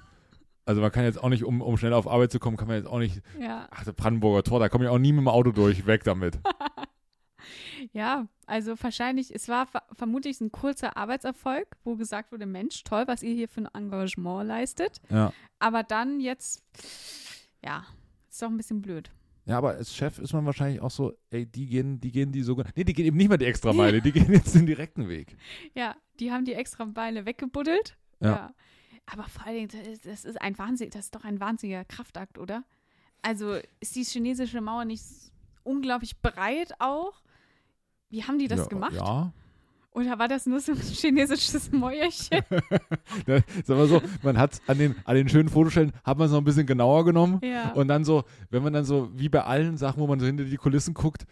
Also 0.71 0.81
man 0.81 0.91
kann 0.91 1.03
jetzt 1.03 1.21
auch 1.21 1.27
nicht, 1.29 1.43
um, 1.43 1.61
um 1.61 1.75
schnell 1.77 1.91
auf 1.93 2.07
Arbeit 2.07 2.31
zu 2.31 2.39
kommen, 2.39 2.55
kann 2.55 2.67
man 2.69 2.77
jetzt 2.77 2.87
auch 2.87 2.99
nicht, 2.99 3.21
Ja. 3.37 3.67
ach, 3.71 3.83
der 3.83 3.91
Brandenburger 3.91 4.41
Tor, 4.43 4.59
da 4.61 4.69
komme 4.69 4.85
ich 4.85 4.89
auch 4.89 4.97
nie 4.99 5.11
mit 5.11 5.19
dem 5.21 5.27
Auto 5.27 5.51
durch, 5.51 5.85
weg 5.85 6.05
damit. 6.05 6.39
ja, 7.91 8.27
also 8.45 8.75
wahrscheinlich, 8.81 9.33
es 9.35 9.47
war 9.49 9.67
ver 9.67 9.83
vermutlich 9.93 10.39
ein 10.39 10.51
kurzer 10.51 10.95
Arbeitserfolg, 10.95 11.67
wo 11.83 11.95
gesagt 11.95 12.31
wurde, 12.31 12.45
Mensch, 12.45 12.83
toll, 12.83 13.03
was 13.07 13.21
ihr 13.21 13.33
hier 13.33 13.49
für 13.49 13.61
ein 13.61 13.69
Engagement 13.73 14.47
leistet. 14.47 15.01
Ja. 15.09 15.33
Aber 15.59 15.83
dann 15.83 16.19
jetzt, 16.19 16.63
ja, 17.63 17.85
ist 18.29 18.41
doch 18.41 18.47
ein 18.49 18.57
bisschen 18.57 18.81
blöd. 18.81 19.11
Ja, 19.45 19.57
aber 19.57 19.71
als 19.71 19.93
Chef 19.95 20.19
ist 20.19 20.33
man 20.33 20.45
wahrscheinlich 20.45 20.81
auch 20.81 20.91
so, 20.91 21.13
ey, 21.31 21.45
die 21.45 21.65
gehen, 21.65 21.99
die 21.99 22.11
gehen 22.11 22.31
die 22.31 22.43
sogar, 22.43 22.65
nee, 22.75 22.83
die 22.83 22.93
gehen 22.93 23.07
eben 23.07 23.17
nicht 23.17 23.29
mal 23.29 23.37
die 23.37 23.45
extra 23.45 23.73
Meile, 23.73 24.01
die 24.01 24.11
gehen 24.11 24.31
jetzt 24.31 24.55
den 24.55 24.65
direkten 24.67 25.09
Weg. 25.09 25.35
Ja, 25.75 25.95
die 26.19 26.31
haben 26.31 26.45
die 26.45 26.53
extra 26.53 26.85
Beine 26.85 27.25
weggebuddelt. 27.25 27.97
Ja. 28.19 28.53
Aber 29.05 29.23
vor 29.27 29.45
allen 29.45 29.67
Dingen, 29.67 29.99
das 30.03 30.25
ist, 30.25 30.41
ein 30.41 30.57
Wahnsinn, 30.57 30.89
das 30.89 31.05
ist 31.05 31.15
doch 31.15 31.23
ein 31.23 31.39
wahnsinniger 31.39 31.83
Kraftakt, 31.85 32.37
oder? 32.37 32.63
Also 33.21 33.57
ist 33.79 33.95
die 33.95 34.03
chinesische 34.03 34.61
Mauer 34.61 34.85
nicht 34.85 35.03
unglaublich 35.63 36.19
breit 36.21 36.73
auch? 36.79 37.21
Wie 38.09 38.23
haben 38.23 38.39
die 38.39 38.47
das 38.47 38.61
ja, 38.61 38.65
gemacht? 38.65 38.93
Ja. 38.93 39.33
Oder 39.93 40.17
war 40.17 40.29
das 40.29 40.45
nur 40.45 40.59
so 40.61 40.71
ein 40.71 40.77
chinesisches 40.77 41.71
Mäuerchen? 41.71 42.41
Ja, 43.27 43.39
Sag 43.65 43.77
mal 43.77 43.87
so, 43.87 44.01
man 44.23 44.37
hat 44.37 44.61
an 44.67 44.77
den, 44.77 44.95
an 45.03 45.15
den 45.15 45.27
schönen 45.27 45.49
Fotostellen, 45.49 45.91
hat 46.03 46.17
man 46.17 46.27
es 46.27 46.31
noch 46.31 46.39
ein 46.39 46.45
bisschen 46.45 46.65
genauer 46.65 47.03
genommen. 47.03 47.39
ja. 47.43 47.71
Und 47.73 47.89
dann 47.89 48.05
so, 48.05 48.23
wenn 48.49 48.63
man 48.63 48.71
dann 48.71 48.85
so, 48.85 49.09
wie 49.13 49.27
bei 49.27 49.43
allen 49.43 49.77
Sachen, 49.77 50.01
wo 50.01 50.07
man 50.07 50.19
so 50.19 50.25
hinter 50.25 50.45
die 50.45 50.55
Kulissen 50.55 50.93
guckt, 50.93 51.25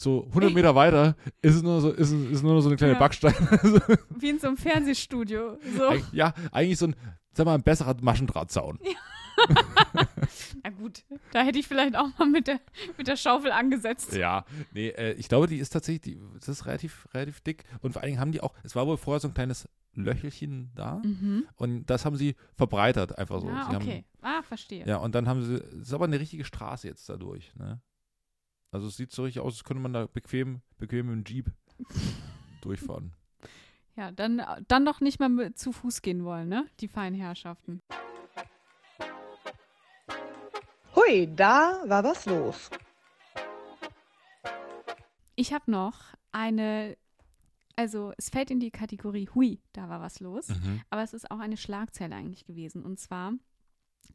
so 0.00 0.24
100 0.28 0.54
Meter 0.54 0.74
weiter 0.74 1.14
ist 1.42 1.56
es 1.56 1.62
nur 1.62 1.80
so, 1.80 1.90
ist, 1.90 2.10
ist 2.12 2.42
nur 2.42 2.60
so 2.62 2.68
eine 2.68 2.76
kleine 2.76 2.94
Ja. 2.94 2.98
Backstein. 2.98 3.34
Also, 3.50 3.80
Wie 4.16 4.30
in 4.30 4.38
so 4.38 4.48
einem 4.48 4.56
Fernsehstudio. 4.56 5.58
So. 5.76 5.88
eig- 5.90 6.04
ja, 6.12 6.32
eigentlich 6.52 6.78
so 6.78 6.86
ein, 6.86 6.96
sag 7.32 7.44
mal, 7.46 7.54
ein 7.54 7.62
besserer 7.62 7.94
Maschendrahtzaun. 8.00 8.78
Na 10.62 10.70
gut, 10.70 11.04
da 11.32 11.42
hätte 11.42 11.58
ich 11.58 11.66
vielleicht 11.66 11.96
auch 11.96 12.08
mal 12.18 12.28
mit 12.28 12.46
der, 12.46 12.60
mit 12.98 13.06
der 13.08 13.16
Schaufel 13.16 13.52
angesetzt. 13.52 14.12
Ja, 14.14 14.44
nee, 14.72 14.88
äh, 14.88 15.12
ich 15.14 15.28
glaube, 15.28 15.46
die 15.46 15.58
ist 15.58 15.70
tatsächlich, 15.70 16.02
die, 16.02 16.20
das 16.34 16.48
ist 16.48 16.66
relativ, 16.66 17.08
relativ 17.14 17.40
dick. 17.40 17.64
Und 17.80 17.92
vor 17.92 18.02
allen 18.02 18.10
Dingen 18.10 18.20
haben 18.20 18.32
die 18.32 18.40
auch, 18.42 18.54
es 18.62 18.74
war 18.76 18.86
wohl 18.86 18.96
vorher 18.96 19.20
so 19.20 19.28
ein 19.28 19.34
kleines 19.34 19.68
Löchelchen 19.94 20.70
da. 20.74 21.00
Mhm. 21.04 21.44
Und 21.56 21.86
das 21.90 22.04
haben 22.04 22.16
sie 22.16 22.36
verbreitert 22.54 23.18
einfach 23.18 23.40
so. 23.40 23.48
Ah, 23.48 23.68
sie 23.70 23.76
okay. 23.76 24.04
Ah, 24.22 24.42
verstehe. 24.42 24.82
Haben, 24.82 24.88
ja, 24.88 24.96
und 24.98 25.14
dann 25.14 25.26
haben 25.28 25.42
sie, 25.42 25.54
es 25.54 25.88
ist 25.88 25.94
aber 25.94 26.04
eine 26.04 26.20
richtige 26.20 26.44
Straße 26.44 26.86
jetzt 26.88 27.08
dadurch, 27.08 27.54
ne? 27.56 27.80
Also 28.72 28.86
es 28.86 28.96
sieht 28.96 29.10
so 29.12 29.24
richtig 29.24 29.40
aus, 29.40 29.54
als 29.54 29.64
könnte 29.64 29.82
man 29.82 29.92
da 29.92 30.06
bequem, 30.06 30.60
bequem 30.78 31.06
mit 31.06 31.16
dem 31.16 31.24
Jeep 31.24 31.50
durchfahren. 32.60 33.12
Ja, 33.96 34.12
dann, 34.12 34.42
dann 34.68 34.84
doch 34.84 35.00
nicht 35.00 35.18
mal 35.18 35.54
zu 35.54 35.72
Fuß 35.72 36.02
gehen 36.02 36.24
wollen, 36.24 36.48
ne? 36.48 36.66
Die 36.80 36.88
feinen 36.88 37.18
Herrschaften. 37.18 37.82
Hui, 40.94 41.28
da 41.34 41.82
war 41.86 42.04
was 42.04 42.26
los. 42.26 42.70
Ich 45.34 45.52
habe 45.52 45.70
noch 45.70 46.14
eine, 46.32 46.96
also 47.76 48.12
es 48.18 48.30
fällt 48.30 48.50
in 48.50 48.60
die 48.60 48.70
Kategorie 48.70 49.28
Hui, 49.34 49.60
da 49.72 49.88
war 49.88 50.00
was 50.00 50.20
los. 50.20 50.48
Mhm. 50.48 50.82
Aber 50.90 51.02
es 51.02 51.12
ist 51.12 51.30
auch 51.30 51.38
eine 51.38 51.56
Schlagzeile 51.56 52.14
eigentlich 52.14 52.44
gewesen. 52.44 52.84
Und 52.84 53.00
zwar, 53.00 53.32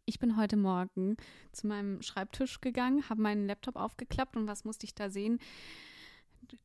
ich 0.05 0.19
bin 0.19 0.37
heute 0.37 0.57
Morgen 0.57 1.17
zu 1.51 1.67
meinem 1.67 2.01
Schreibtisch 2.01 2.61
gegangen, 2.61 3.09
habe 3.09 3.21
meinen 3.21 3.47
Laptop 3.47 3.75
aufgeklappt 3.75 4.37
und 4.37 4.47
was 4.47 4.63
musste 4.63 4.85
ich 4.85 4.93
da 4.93 5.09
sehen? 5.09 5.39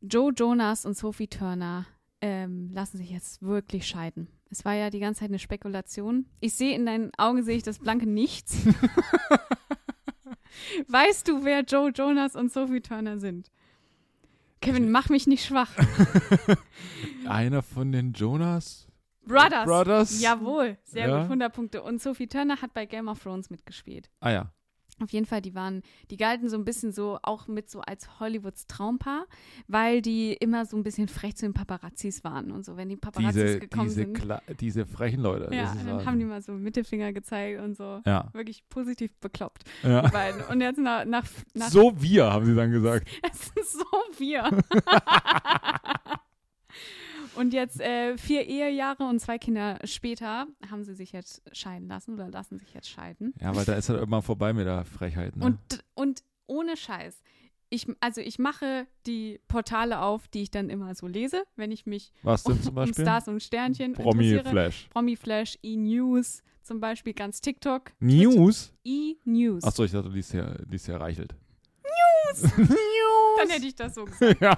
Joe 0.02 0.32
Jonas 0.32 0.84
und 0.84 0.96
Sophie 0.96 1.28
Turner 1.28 1.86
ähm, 2.20 2.70
lassen 2.72 2.98
sich 2.98 3.10
jetzt 3.10 3.42
wirklich 3.42 3.86
scheiden. 3.86 4.28
Es 4.50 4.64
war 4.64 4.74
ja 4.74 4.90
die 4.90 5.00
ganze 5.00 5.20
Zeit 5.20 5.30
eine 5.30 5.38
Spekulation. 5.38 6.26
Ich 6.40 6.54
sehe 6.54 6.74
in 6.74 6.84
deinen 6.84 7.12
Augen 7.16 7.42
sehe 7.42 7.56
ich 7.56 7.62
das 7.62 7.78
blanke 7.78 8.06
Nichts. 8.06 8.66
weißt 10.88 11.28
du, 11.28 11.44
wer 11.44 11.62
Joe 11.62 11.90
Jonas 11.90 12.36
und 12.36 12.52
Sophie 12.52 12.80
Turner 12.80 13.18
sind? 13.18 13.50
Kevin, 14.60 14.90
mach 14.90 15.08
mich 15.08 15.26
nicht 15.26 15.44
schwach. 15.44 15.72
Einer 17.26 17.62
von 17.62 17.92
den 17.92 18.12
Jonas 18.12 18.89
Brothers. 19.30 19.64
Brothers. 19.64 20.20
Jawohl, 20.20 20.76
sehr 20.84 21.08
Ja. 21.08 21.16
gut, 21.18 21.28
100 21.28 21.52
Punkte. 21.52 21.82
Und 21.82 22.00
Sophie 22.02 22.26
Turner 22.26 22.60
hat 22.60 22.74
bei 22.74 22.86
Game 22.86 23.08
of 23.08 23.22
Thrones 23.22 23.50
mitgespielt. 23.50 24.10
Ah 24.20 24.30
ja. 24.30 24.52
Auf 25.02 25.10
jeden 25.12 25.24
Fall, 25.24 25.40
die 25.40 25.54
waren, 25.54 25.80
die 26.10 26.18
galten 26.18 26.50
so 26.50 26.58
ein 26.58 26.64
bisschen 26.66 26.92
so 26.92 27.18
auch 27.22 27.46
mit 27.48 27.70
so 27.70 27.80
als 27.80 28.20
Hollywoods 28.20 28.66
Traumpaar, 28.66 29.24
weil 29.66 30.02
die 30.02 30.34
immer 30.34 30.66
so 30.66 30.76
ein 30.76 30.82
bisschen 30.82 31.08
frech 31.08 31.36
zu 31.36 31.46
den 31.46 31.54
Paparazzis 31.54 32.22
waren 32.22 32.50
und 32.52 32.66
so, 32.66 32.76
wenn 32.76 32.90
die 32.90 32.98
Paparazzis 32.98 33.32
Diese, 33.42 33.60
gekommen 33.60 33.84
diese, 33.84 33.94
sind. 33.94 34.12
Kla 34.12 34.42
diese 34.60 34.84
frechen 34.84 35.22
Leute. 35.22 35.54
Ja, 35.54 35.74
dann 35.86 36.04
haben 36.04 36.18
die 36.18 36.26
mal 36.26 36.42
so 36.42 36.52
Mittelfinger 36.52 37.14
gezeigt 37.14 37.62
und 37.62 37.78
so. 37.78 38.02
ja. 38.04 38.28
Wirklich 38.34 38.68
positiv 38.68 39.14
bekloppt, 39.20 39.64
ja. 39.82 40.02
die 40.02 40.10
beiden. 40.10 40.42
Und 40.50 40.60
jetzt 40.60 40.78
nach, 40.78 41.06
nach, 41.06 41.24
nach 41.54 41.68
So 41.70 41.94
wir, 41.96 42.30
haben 42.30 42.44
sie 42.44 42.54
dann 42.54 42.70
gesagt. 42.70 43.08
das 43.22 43.52
sind 43.54 43.66
so 43.66 43.86
wir. 44.18 44.50
Und 47.40 47.54
jetzt 47.54 47.80
äh, 47.80 48.18
vier 48.18 48.46
Ehejahre 48.46 49.04
und 49.04 49.18
zwei 49.18 49.38
Kinder 49.38 49.78
später 49.84 50.46
haben 50.70 50.84
sie 50.84 50.94
sich 50.94 51.12
jetzt 51.12 51.42
scheiden 51.56 51.88
lassen 51.88 52.12
oder 52.12 52.28
lassen 52.28 52.58
sich 52.58 52.74
jetzt 52.74 52.90
scheiden. 52.90 53.32
Ja, 53.40 53.56
weil 53.56 53.64
da 53.64 53.72
ist 53.76 53.88
halt 53.88 53.98
irgendwann 53.98 54.20
vorbei 54.20 54.52
mit 54.52 54.66
der 54.66 54.84
Frechheit. 54.84 55.36
Ne? 55.36 55.46
Und, 55.46 55.58
und 55.94 56.22
ohne 56.46 56.76
Scheiß. 56.76 57.22
Ich, 57.70 57.86
also 58.00 58.20
ich 58.20 58.38
mache 58.38 58.86
die 59.06 59.40
Portale 59.48 60.02
auf, 60.02 60.28
die 60.28 60.42
ich 60.42 60.50
dann 60.50 60.68
immer 60.68 60.94
so 60.94 61.06
lese, 61.06 61.44
wenn 61.56 61.72
ich 61.72 61.86
mich 61.86 62.12
Was 62.22 62.42
denn 62.42 62.52
um, 62.56 62.62
zum 62.62 62.68
um 62.70 62.74
Beispiel? 62.74 63.04
Stars 63.04 63.26
und 63.28 63.42
Sternchen 63.42 63.94
Promi. 63.94 64.38
Flash. 64.44 64.88
Promi 64.90 65.16
Flash, 65.16 65.58
E-News 65.62 66.42
zum 66.62 66.78
Beispiel, 66.78 67.14
ganz 67.14 67.40
TikTok. 67.40 67.92
News? 68.00 68.74
E-News. 68.84 69.64
Achso, 69.64 69.84
ich 69.84 69.92
dachte, 69.92 70.10
du 70.10 70.14
liest 70.14 70.34
ja, 70.34 70.54
liest 70.68 70.88
ja 70.88 70.98
Reichelt. 70.98 71.34
Dann 73.38 73.48
hätte 73.48 73.66
ich 73.66 73.74
das 73.74 73.94
so 73.94 74.04
gesagt. 74.04 74.40
ja. 74.40 74.56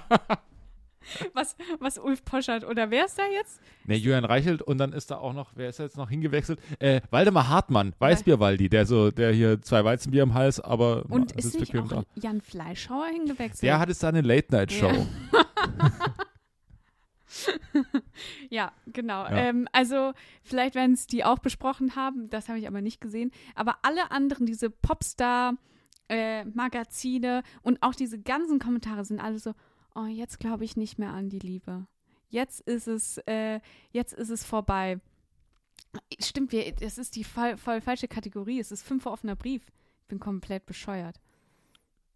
Was, 1.33 1.55
was 1.79 1.97
Ulf 1.97 2.23
Poschert 2.25 2.63
oder 2.63 2.89
wer 2.89 3.05
ist 3.05 3.17
da 3.17 3.23
jetzt? 3.27 3.59
Ne, 3.85 3.95
Julian 3.95 4.25
Reichelt 4.25 4.61
und 4.61 4.77
dann 4.77 4.93
ist 4.93 5.11
da 5.11 5.17
auch 5.17 5.33
noch, 5.33 5.51
wer 5.55 5.69
ist 5.69 5.79
da 5.79 5.83
jetzt 5.83 5.97
noch 5.97 6.09
hingewechselt? 6.09 6.59
Äh, 6.79 7.01
Waldemar 7.09 7.49
Hartmann, 7.49 7.93
Weißbierwaldi, 7.99 8.69
der 8.69 8.85
so, 8.85 9.11
der 9.11 9.31
hier 9.31 9.61
zwei 9.61 9.83
Weizenbier 9.83 10.23
im 10.23 10.33
Hals, 10.33 10.59
aber 10.59 11.05
Und 11.09 11.37
es 11.37 11.45
ist 11.45 11.59
nicht 11.59 11.77
auch 11.77 11.87
da. 11.87 12.03
Jan 12.15 12.41
Fleischhauer 12.41 13.07
hingewechselt? 13.07 13.63
Der 13.63 13.79
hat 13.79 13.89
jetzt 13.89 14.03
da 14.03 14.09
eine 14.09 14.21
Late-Night-Show. 14.21 14.87
Ja. 14.87 15.05
Ja, 18.49 18.71
genau. 18.87 19.23
Ja. 19.23 19.35
Ähm, 19.35 19.67
also 19.71 20.13
vielleicht 20.43 20.75
werden 20.75 20.93
es 20.93 21.07
die 21.07 21.23
auch 21.25 21.39
besprochen 21.39 21.95
haben, 21.95 22.29
das 22.29 22.47
habe 22.49 22.59
ich 22.59 22.67
aber 22.67 22.81
nicht 22.81 23.01
gesehen. 23.01 23.31
Aber 23.55 23.77
alle 23.81 24.11
anderen, 24.11 24.45
diese 24.45 24.69
Popstar-Magazine 24.69 27.41
und 27.61 27.81
auch 27.81 27.95
diese 27.95 28.21
ganzen 28.21 28.59
Kommentare 28.59 29.05
sind 29.05 29.19
alle 29.19 29.39
so, 29.39 29.53
oh, 29.95 30.05
jetzt 30.05 30.39
glaube 30.39 30.65
ich 30.65 30.75
nicht 30.77 30.99
mehr 30.99 31.11
an 31.11 31.29
die 31.29 31.39
Liebe. 31.39 31.87
Jetzt 32.29 32.61
ist 32.61 32.87
es, 32.87 33.17
äh, 33.27 33.59
jetzt 33.91 34.13
ist 34.13 34.29
es 34.29 34.43
vorbei. 34.43 34.99
Stimmt, 36.19 36.51
wir, 36.51 36.71
das 36.73 36.97
ist 36.97 37.15
die 37.15 37.23
voll, 37.23 37.57
voll 37.57 37.81
falsche 37.81 38.07
Kategorie. 38.07 38.59
Es 38.59 38.71
ist 38.71 38.83
fünf 38.83 39.05
offener 39.05 39.35
Brief. 39.35 39.61
Ich 40.01 40.07
bin 40.07 40.19
komplett 40.19 40.65
bescheuert. 40.65 41.19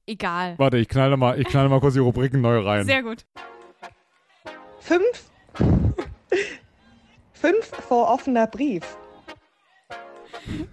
Egal. 0.07 0.57
Warte, 0.57 0.77
ich 0.77 0.87
knall 0.87 1.15
mal, 1.17 1.39
ich 1.39 1.47
knall 1.47 1.69
mal 1.69 1.79
kurz 1.79 1.93
die 1.93 1.99
Rubriken 1.99 2.41
neu 2.41 2.59
rein. 2.59 2.85
Sehr 2.85 3.03
gut. 3.03 3.25
Fünf. 4.79 5.29
Fünf 7.33 7.65
vor 7.65 8.09
offener 8.09 8.47
Brief. 8.47 8.97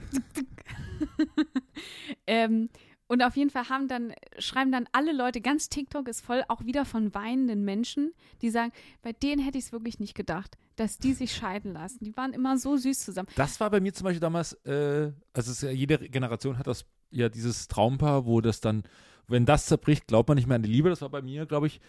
Ähm, 2.26 2.70
und 3.14 3.22
auf 3.22 3.36
jeden 3.36 3.50
Fall 3.50 3.68
haben 3.68 3.86
dann, 3.86 4.12
schreiben 4.40 4.72
dann 4.72 4.88
alle 4.90 5.12
Leute, 5.12 5.40
ganz 5.40 5.68
TikTok 5.68 6.08
ist 6.08 6.20
voll 6.20 6.42
auch 6.48 6.64
wieder 6.64 6.84
von 6.84 7.14
weinenden 7.14 7.64
Menschen, 7.64 8.12
die 8.42 8.50
sagen, 8.50 8.72
bei 9.02 9.12
denen 9.12 9.40
hätte 9.40 9.56
ich 9.56 9.66
es 9.66 9.72
wirklich 9.72 10.00
nicht 10.00 10.16
gedacht, 10.16 10.58
dass 10.74 10.98
die 10.98 11.12
sich 11.12 11.32
scheiden 11.32 11.74
lassen. 11.74 12.02
Die 12.02 12.16
waren 12.16 12.32
immer 12.32 12.58
so 12.58 12.76
süß 12.76 12.98
zusammen. 12.98 13.28
Das 13.36 13.60
war 13.60 13.70
bei 13.70 13.78
mir 13.78 13.92
zum 13.94 14.04
Beispiel 14.06 14.18
damals, 14.18 14.54
äh, 14.64 15.12
also 15.32 15.66
ja, 15.66 15.72
jede 15.72 15.98
Generation 16.08 16.58
hat 16.58 16.66
das 16.66 16.86
ja 17.12 17.28
dieses 17.28 17.68
Traumpaar, 17.68 18.26
wo 18.26 18.40
das 18.40 18.60
dann, 18.60 18.82
wenn 19.28 19.46
das 19.46 19.66
zerbricht, 19.66 20.08
glaubt 20.08 20.28
man 20.28 20.34
nicht 20.34 20.48
mehr 20.48 20.56
an 20.56 20.64
die 20.64 20.72
Liebe. 20.72 20.90
Das 20.90 21.00
war 21.00 21.08
bei 21.08 21.22
mir, 21.22 21.46
glaube 21.46 21.68
ich, 21.68 21.80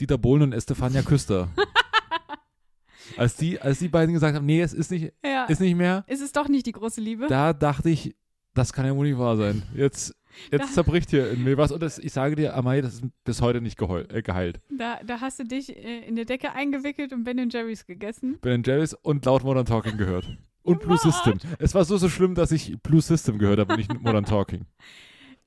Dieter 0.00 0.16
Bohlen 0.16 0.44
und 0.44 0.52
Estefania 0.54 1.02
Küster. 1.02 1.50
als, 3.18 3.36
die, 3.36 3.60
als 3.60 3.80
die 3.80 3.88
beiden 3.88 4.14
gesagt 4.14 4.34
haben, 4.34 4.46
nee, 4.46 4.62
es 4.62 4.72
ist 4.72 4.90
nicht, 4.90 5.12
Ja. 5.22 5.44
ist 5.44 5.60
nicht 5.60 5.74
mehr, 5.74 6.04
ist 6.06 6.22
es 6.22 6.32
doch 6.32 6.48
nicht 6.48 6.64
die 6.64 6.72
große 6.72 7.02
Liebe? 7.02 7.26
da 7.26 7.52
dachte 7.52 7.90
ich, 7.90 8.16
das 8.54 8.72
kann 8.72 8.86
ja 8.86 8.96
wohl 8.96 9.06
nicht 9.06 9.18
wahr 9.18 9.36
sein. 9.36 9.62
Jetzt, 9.74 10.14
jetzt 10.50 10.70
Da- 10.70 10.72
zerbricht 10.72 11.10
hier 11.10 11.30
in 11.30 11.44
mir 11.44 11.56
was. 11.56 11.72
Und 11.72 11.82
das, 11.82 11.98
ich 11.98 12.12
sage 12.12 12.36
dir, 12.36 12.54
Amai, 12.56 12.80
das 12.80 12.94
ist 12.94 13.04
bis 13.24 13.40
heute 13.42 13.60
nicht 13.60 13.78
geheul, 13.78 14.06
äh, 14.12 14.22
geheilt. 14.22 14.60
Da, 14.70 15.00
da 15.04 15.20
hast 15.20 15.38
du 15.38 15.44
dich 15.44 15.74
äh, 15.76 16.06
in 16.06 16.16
der 16.16 16.24
Decke 16.24 16.52
eingewickelt 16.52 17.12
und 17.12 17.24
Ben 17.24 17.48
Jerry's 17.50 17.86
gegessen. 17.86 18.38
Ben 18.40 18.62
Jerry's 18.62 18.94
und 18.94 19.24
laut 19.24 19.44
Modern 19.44 19.66
Talking 19.66 19.96
gehört. 19.96 20.28
Und 20.64 20.80
Blue 20.80 20.98
System. 20.98 21.38
Es 21.58 21.74
war 21.74 21.82
so, 21.86 21.96
so 21.96 22.10
schlimm, 22.10 22.34
dass 22.34 22.52
ich 22.52 22.76
Blue 22.82 23.00
System 23.00 23.38
gehört 23.38 23.58
habe 23.58 23.72
und 23.72 23.78
nicht 23.78 24.02
Modern 24.02 24.26
Talking. 24.26 24.66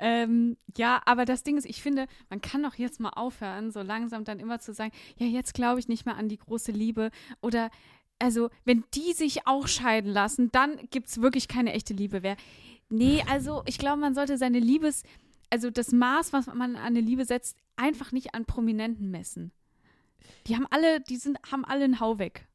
Ähm, 0.03 0.57
ja, 0.75 0.99
aber 1.05 1.25
das 1.25 1.43
Ding 1.43 1.57
ist, 1.57 1.65
ich 1.65 1.79
finde, 1.83 2.07
man 2.31 2.41
kann 2.41 2.63
doch 2.63 2.73
jetzt 2.73 2.99
mal 2.99 3.11
aufhören, 3.11 3.69
so 3.69 3.83
langsam 3.83 4.23
dann 4.23 4.39
immer 4.39 4.59
zu 4.59 4.73
sagen, 4.73 4.91
ja, 5.17 5.27
jetzt 5.27 5.53
glaube 5.53 5.79
ich 5.79 5.87
nicht 5.87 6.07
mehr 6.07 6.15
an 6.17 6.27
die 6.27 6.37
große 6.39 6.71
Liebe. 6.71 7.11
Oder, 7.39 7.69
also, 8.17 8.49
wenn 8.65 8.83
die 8.95 9.13
sich 9.13 9.45
auch 9.45 9.67
scheiden 9.67 10.11
lassen, 10.11 10.49
dann 10.51 10.77
gibt 10.89 11.07
es 11.09 11.21
wirklich 11.21 11.47
keine 11.47 11.73
echte 11.73 11.93
Liebe 11.93 12.21
mehr. 12.21 12.35
Nee, 12.91 13.23
also, 13.29 13.63
ich 13.65 13.77
glaube, 13.77 14.01
man 14.01 14.13
sollte 14.13 14.37
seine 14.37 14.59
Liebes, 14.59 15.03
also 15.49 15.69
das 15.69 15.91
Maß, 15.91 16.33
was 16.33 16.47
man 16.47 16.75
an 16.75 16.77
eine 16.77 17.01
Liebe 17.01 17.25
setzt, 17.25 17.57
einfach 17.77 18.11
nicht 18.11 18.35
an 18.35 18.45
Prominenten 18.45 19.09
messen. 19.09 19.51
Die 20.47 20.55
haben 20.55 20.67
alle, 20.69 20.99
die 21.01 21.15
sind, 21.15 21.39
haben 21.51 21.65
alle 21.65 21.85
einen 21.85 21.99
Hau 21.99 22.19
weg. 22.19 22.47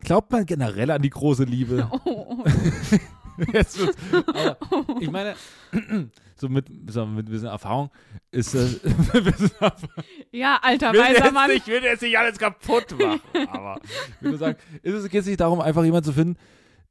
Glaubt 0.00 0.30
man 0.32 0.46
generell 0.46 0.90
an 0.90 1.02
die 1.02 1.10
große 1.10 1.44
Liebe? 1.44 1.90
Oh, 2.04 2.44
oh, 2.44 2.44
Jetzt 3.52 3.78
wird's, 3.78 3.96
aber 4.26 4.58
ich 5.00 5.10
meine, 5.10 5.34
so 6.36 6.50
mit, 6.50 6.66
so 6.88 7.06
mit 7.06 7.26
ein 7.26 7.30
bisschen 7.32 7.48
Erfahrung 7.48 7.90
ist 8.30 8.54
das. 8.54 8.78
ja, 10.32 10.58
alter 10.62 10.92
weiser 10.92 11.24
jetzt 11.24 11.32
Mann. 11.32 11.50
nicht, 11.50 11.66
ich 11.66 11.72
will 11.72 11.82
jetzt 11.82 12.02
nicht 12.02 12.18
alles 12.18 12.38
kaputt 12.38 12.94
machen, 12.98 13.48
aber 13.48 13.80
ich 14.16 14.22
würde 14.22 14.36
sagen, 14.36 14.58
ist 14.82 14.94
es 14.94 15.08
geht 15.08 15.24
nicht 15.24 15.40
darum, 15.40 15.62
einfach 15.62 15.82
jemanden 15.82 16.04
zu 16.04 16.12
finden, 16.12 16.36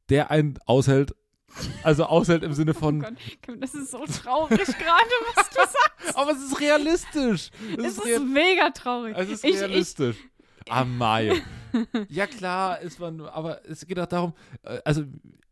der 0.10 0.32
einen 0.32 0.58
aushält. 0.66 1.16
Also 1.84 2.06
aushält 2.06 2.44
im 2.44 2.54
Sinne 2.54 2.72
Oh 2.76 2.80
von, 2.80 3.02
Gott, 3.02 3.14
das 3.60 3.74
ist 3.76 3.92
so 3.92 4.00
traurig 4.06 4.66
gerade, 4.66 5.12
was 5.36 5.50
du 5.50 5.56
sagst. 5.56 6.18
aber 6.18 6.32
es 6.32 6.42
ist 6.44 6.60
realistisch. 6.60 7.52
Es 7.78 7.86
Es 7.86 7.98
ist, 7.98 8.06
real, 8.06 8.20
mega 8.22 8.70
traurig. 8.72 9.16
es 9.18 9.30
ist 9.30 9.44
ich, 9.44 9.56
ich, 9.56 9.60
realistisch. 9.62 10.18
Amai. 10.70 11.42
Ja 12.10 12.28
klar, 12.28 12.82
ist 12.82 13.00
man, 13.00 13.22
aber 13.22 13.62
es 13.66 13.88
geht 13.88 13.98
auch 13.98 14.06
darum, 14.06 14.34
äh, 14.64 14.80
also 14.84 15.04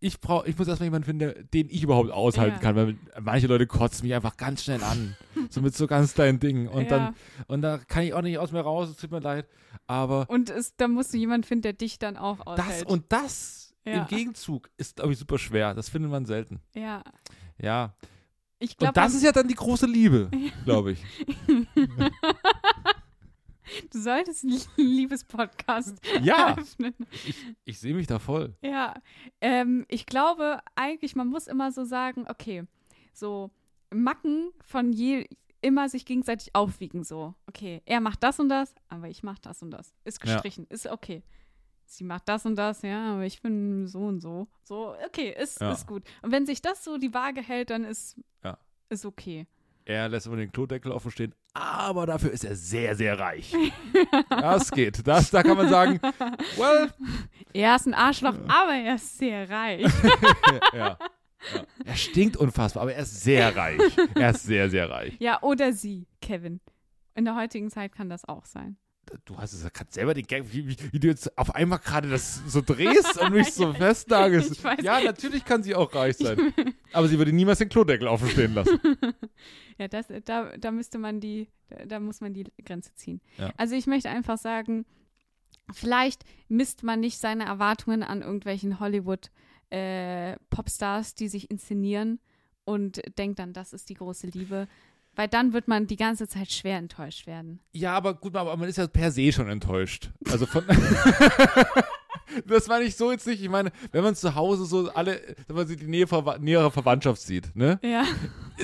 ich 0.01 0.19
brauche, 0.19 0.49
ich 0.49 0.57
muss 0.57 0.67
erstmal 0.67 0.87
jemanden 0.87 1.05
finden, 1.05 1.47
den 1.53 1.69
ich 1.69 1.81
überhaupt 1.81 2.11
aushalten 2.11 2.55
Ja. 2.57 2.61
kann, 2.61 2.75
weil 2.75 2.97
manche 3.21 3.47
Leute 3.47 3.67
kotzen 3.67 4.05
mich 4.05 4.13
einfach 4.13 4.35
ganz 4.35 4.65
schnell 4.65 4.83
an, 4.83 5.15
so 5.49 5.61
mit 5.61 5.77
so 5.77 5.87
ganz 5.87 6.13
kleinen 6.15 6.41
Dingen 6.41 6.67
und 6.67 6.83
ja. 6.83 6.89
dann 6.89 7.15
und 7.47 7.61
da 7.61 7.77
kann 7.77 8.03
ich 8.03 8.13
auch 8.13 8.21
nicht 8.21 8.37
aus 8.37 8.51
mir 8.51 8.59
raus, 8.59 8.89
es 8.89 8.97
tut 8.97 9.11
mir 9.11 9.19
leid, 9.21 9.47
aber 9.87 10.25
Und 10.29 10.49
es, 10.49 10.75
da 10.75 10.89
musst 10.89 11.13
du 11.13 11.17
jemanden 11.17 11.45
finden, 11.47 11.61
der 11.61 11.73
dich 11.73 11.99
dann 11.99 12.17
auch 12.17 12.39
das 12.57 12.65
aushält. 12.67 12.85
und 12.87 13.05
das 13.07 13.68
Ja. 13.89 14.01
im 14.01 14.07
Gegenzug 14.07 14.69
ist 14.77 14.97
glaube 14.97 15.13
ich 15.13 15.19
super 15.19 15.37
schwer, 15.37 15.73
das 15.73 15.89
findet 15.89 16.11
man 16.11 16.25
selten. 16.25 16.59
ja, 16.75 17.03
Ja, 17.57 17.95
ich 18.59 18.71
und 18.71 18.77
glaube, 18.79 18.93
das 18.93 19.13
ist 19.13 19.23
ja 19.23 19.31
dann 19.31 19.47
die 19.47 19.55
große 19.55 19.85
Liebe, 19.85 20.29
glaube 20.65 20.91
ich. 20.93 21.03
du 23.91 23.99
solltest 23.99 24.43
einen 24.43 24.59
Liebespodcast 24.77 25.97
Ja, 26.21 26.51
eröffnen. 26.51 26.93
ich 27.65 27.79
sehe 27.79 27.93
mich 27.93 28.07
da 28.07 28.19
voll. 28.19 28.55
Ja, 28.61 28.93
ähm, 29.41 29.85
ich 29.87 30.05
glaube 30.05 30.59
eigentlich, 30.75 31.15
man 31.15 31.27
muss 31.27 31.47
immer 31.47 31.71
so 31.71 31.83
sagen, 31.85 32.25
okay, 32.27 32.63
so 33.13 33.51
Macken 33.91 34.51
von 34.63 34.91
je 34.91 35.27
immer 35.61 35.89
sich 35.89 36.05
gegenseitig 36.05 36.55
aufwiegen, 36.55 37.03
so, 37.03 37.35
okay, 37.47 37.81
er 37.85 37.99
macht 38.01 38.23
das 38.23 38.39
und 38.39 38.49
das, 38.49 38.73
aber 38.87 39.09
ich 39.09 39.23
mach 39.23 39.39
das 39.39 39.61
und 39.61 39.71
das. 39.71 39.93
Ist 40.05 40.23
Ja. 40.25 40.33
gestrichen, 40.33 40.65
ist 40.69 40.87
okay. 40.87 41.21
Sie 41.91 42.03
macht 42.03 42.29
das 42.29 42.45
und 42.45 42.55
das, 42.55 42.83
ja, 42.83 43.13
aber 43.13 43.23
ich 43.25 43.41
bin 43.41 43.87
so 43.87 43.99
und 44.01 44.21
so. 44.21 44.47
So, 44.63 44.95
okay, 45.07 45.35
ist, 45.37 45.59
Ja. 45.59 45.71
ist 45.71 45.87
gut. 45.87 46.03
Und 46.21 46.31
wenn 46.31 46.45
sich 46.45 46.61
das 46.61 46.83
so 46.83 46.97
die 46.99 47.13
Waage 47.13 47.41
hält, 47.41 47.71
dann 47.71 47.83
ist, 47.83 48.15
Ja. 48.43 48.57
ist 48.89 49.05
okay. 49.05 49.47
Er 49.85 50.07
lässt 50.07 50.27
immer 50.27 50.35
den 50.35 50.51
Klodeckel 50.51 50.91
offen 50.91 51.09
stehen, 51.09 51.33
aber 51.55 52.05
dafür 52.05 52.29
ist 52.31 52.43
er 52.43 52.55
sehr, 52.55 52.95
sehr 52.95 53.17
reich. 53.19 53.53
Das 54.29 54.69
geht. 54.71 55.05
Das, 55.07 55.31
da 55.31 55.41
kann 55.41 55.57
man 55.57 55.67
sagen, 55.67 55.99
well, 56.57 56.93
Er 57.53 57.75
ist 57.75 57.87
ein 57.87 57.95
Arschloch, 57.95 58.35
aber 58.47 58.73
er 58.75 58.95
ist 58.95 59.17
sehr 59.17 59.49
reich. 59.49 59.81
ja. 60.73 60.77
ja. 60.77 60.97
Er 61.85 61.95
stinkt 61.95 62.37
unfassbar, 62.37 62.83
aber 62.83 62.93
er 62.93 63.01
ist 63.01 63.23
sehr 63.23 63.55
reich. 63.55 63.81
Er 64.13 64.29
ist 64.29 64.43
sehr, 64.43 64.69
sehr 64.69 64.89
reich. 64.91 65.15
ja, 65.19 65.41
oder 65.41 65.73
sie, 65.73 66.05
Kevin. 66.21 66.59
In 67.15 67.25
der 67.25 67.35
heutigen 67.35 67.71
Zeit 67.71 67.91
kann 67.93 68.09
das 68.09 68.25
auch 68.25 68.45
sein. 68.45 68.77
Du 69.25 69.37
hast 69.37 69.53
es 69.53 69.73
kannst 69.73 69.93
selber 69.93 70.13
den 70.13 70.25
Gag, 70.25 70.43
wie, 70.51 70.67
wie, 70.67 70.99
du 70.99 71.07
jetzt 71.07 71.37
auf 71.37 71.55
einmal 71.55 71.79
gerade 71.79 72.09
das 72.09 72.41
so 72.47 72.61
drehst 72.61 73.19
und 73.19 73.33
mich 73.33 73.53
so 73.53 73.73
weiß. 73.79 74.05
Ja, 74.81 74.99
natürlich 75.01 75.45
kann 75.45 75.63
sie 75.63 75.75
auch 75.75 75.93
reich 75.93 76.17
sein. 76.17 76.53
Aber 76.93 77.07
sie 77.07 77.17
würde 77.17 77.31
niemals 77.33 77.59
den 77.59 77.69
Klodeckel 77.69 78.07
offen 78.07 78.29
stehen 78.29 78.53
lassen. 78.53 78.79
Ja, 79.77 79.87
das, 79.87 80.07
da, 80.25 80.57
da 80.57 80.71
müsste 80.71 80.97
man 80.97 81.21
die, 81.21 81.47
da, 81.69 81.85
da 81.85 81.99
muss 82.01 82.19
man 82.19 82.33
die 82.33 82.43
Grenze 82.65 82.93
ziehen. 82.95 83.21
Ja. 83.37 83.53
Also 83.55 83.75
ich 83.75 83.87
möchte 83.87 84.09
einfach 84.09 84.37
sagen, 84.37 84.85
vielleicht 85.71 86.25
misst 86.49 86.83
man 86.83 86.99
nicht 86.99 87.17
seine 87.17 87.45
Erwartungen 87.45 88.03
an 88.03 88.21
irgendwelchen 88.21 88.81
Hollywood 88.81 89.31
äh, 89.69 90.35
Popstars, 90.49 91.15
die 91.15 91.29
sich 91.29 91.49
inszenieren 91.49 92.19
und 92.65 93.01
denkt 93.17 93.39
dann, 93.39 93.53
das 93.53 93.71
ist 93.71 93.89
die 93.89 93.93
große 93.93 94.27
Liebe. 94.27 94.67
Weil 95.19 95.27
dann 95.27 95.51
wird 95.51 95.67
man 95.67 95.85
die 95.85 95.97
ganze 95.97 96.29
Zeit 96.29 96.49
schwer 96.49 96.77
enttäuscht 96.77 97.27
werden. 97.27 97.59
Ja, 97.73 97.91
aber 97.91 98.13
gut, 98.13 98.37
aber 98.37 98.55
man 98.55 98.69
ist 98.69 98.77
ja 98.77 98.87
per 98.87 99.11
se 99.11 99.33
schon 99.33 99.49
enttäuscht. 99.49 100.11
Also 100.31 100.45
von. 100.45 100.63
Das 102.47 102.67
meine 102.67 102.85
ich 102.85 102.95
so 102.95 103.11
jetzt 103.11 103.27
nicht. 103.27 103.41
Ich 103.41 103.49
meine, 103.49 103.71
wenn 103.91 104.03
man 104.03 104.15
zu 104.15 104.35
Hause 104.35 104.65
so 104.65 104.89
alle, 104.91 105.19
wenn 105.47 105.55
man 105.55 105.67
sich 105.67 105.77
die 105.77 105.87
Nähe, 105.87 106.05
nähere 106.39 106.71
Verwandtschaft 106.71 107.21
sieht, 107.21 107.55
ne? 107.55 107.79
Ja. 107.83 108.03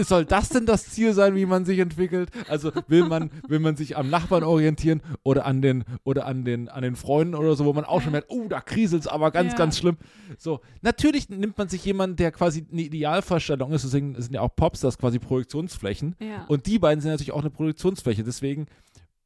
Soll 0.03 0.25
das 0.25 0.49
denn 0.49 0.65
das 0.65 0.89
Ziel 0.89 1.13
sein, 1.13 1.35
wie 1.35 1.45
man 1.45 1.63
sich 1.63 1.79
entwickelt? 1.79 2.29
Also 2.49 2.71
will 2.87 3.05
man, 3.05 3.31
will 3.47 3.59
man 3.59 3.77
sich 3.77 3.95
am 3.95 4.09
Nachbarn 4.09 4.43
orientieren 4.43 5.01
oder 5.23 5.45
an 5.45 5.61
den, 5.61 5.85
oder 6.03 6.25
an 6.25 6.43
den, 6.43 6.67
an 6.67 6.81
den 6.83 6.95
Freunden 6.97 7.33
oder 7.33 7.55
so, 7.55 7.63
wo 7.65 7.71
man 7.71 7.85
auch 7.85 8.01
schon 8.01 8.11
merkt, 8.11 8.29
oh, 8.29 8.47
da 8.49 8.59
kriselt 8.59 9.01
es 9.03 9.07
aber 9.07 9.31
ganz, 9.31 9.53
Ja. 9.53 9.57
ganz 9.57 9.77
schlimm. 9.77 9.97
So, 10.37 10.59
natürlich 10.81 11.29
nimmt 11.29 11.57
man 11.57 11.69
sich 11.69 11.85
jemanden, 11.85 12.17
der 12.17 12.31
quasi 12.31 12.65
eine 12.69 12.81
Idealvorstellung 12.81 13.71
ist, 13.71 13.85
deswegen 13.85 14.21
sind 14.21 14.33
ja 14.33 14.41
auch 14.41 14.53
Popstars 14.53 14.97
quasi 14.97 15.17
Projektionsflächen. 15.19 16.15
Ja. 16.19 16.43
Und 16.47 16.65
die 16.65 16.77
beiden 16.77 16.99
sind 17.01 17.11
natürlich 17.11 17.31
auch 17.31 17.41
eine 17.41 17.49
Produktionsfläche. 17.49 18.23
Deswegen 18.23 18.67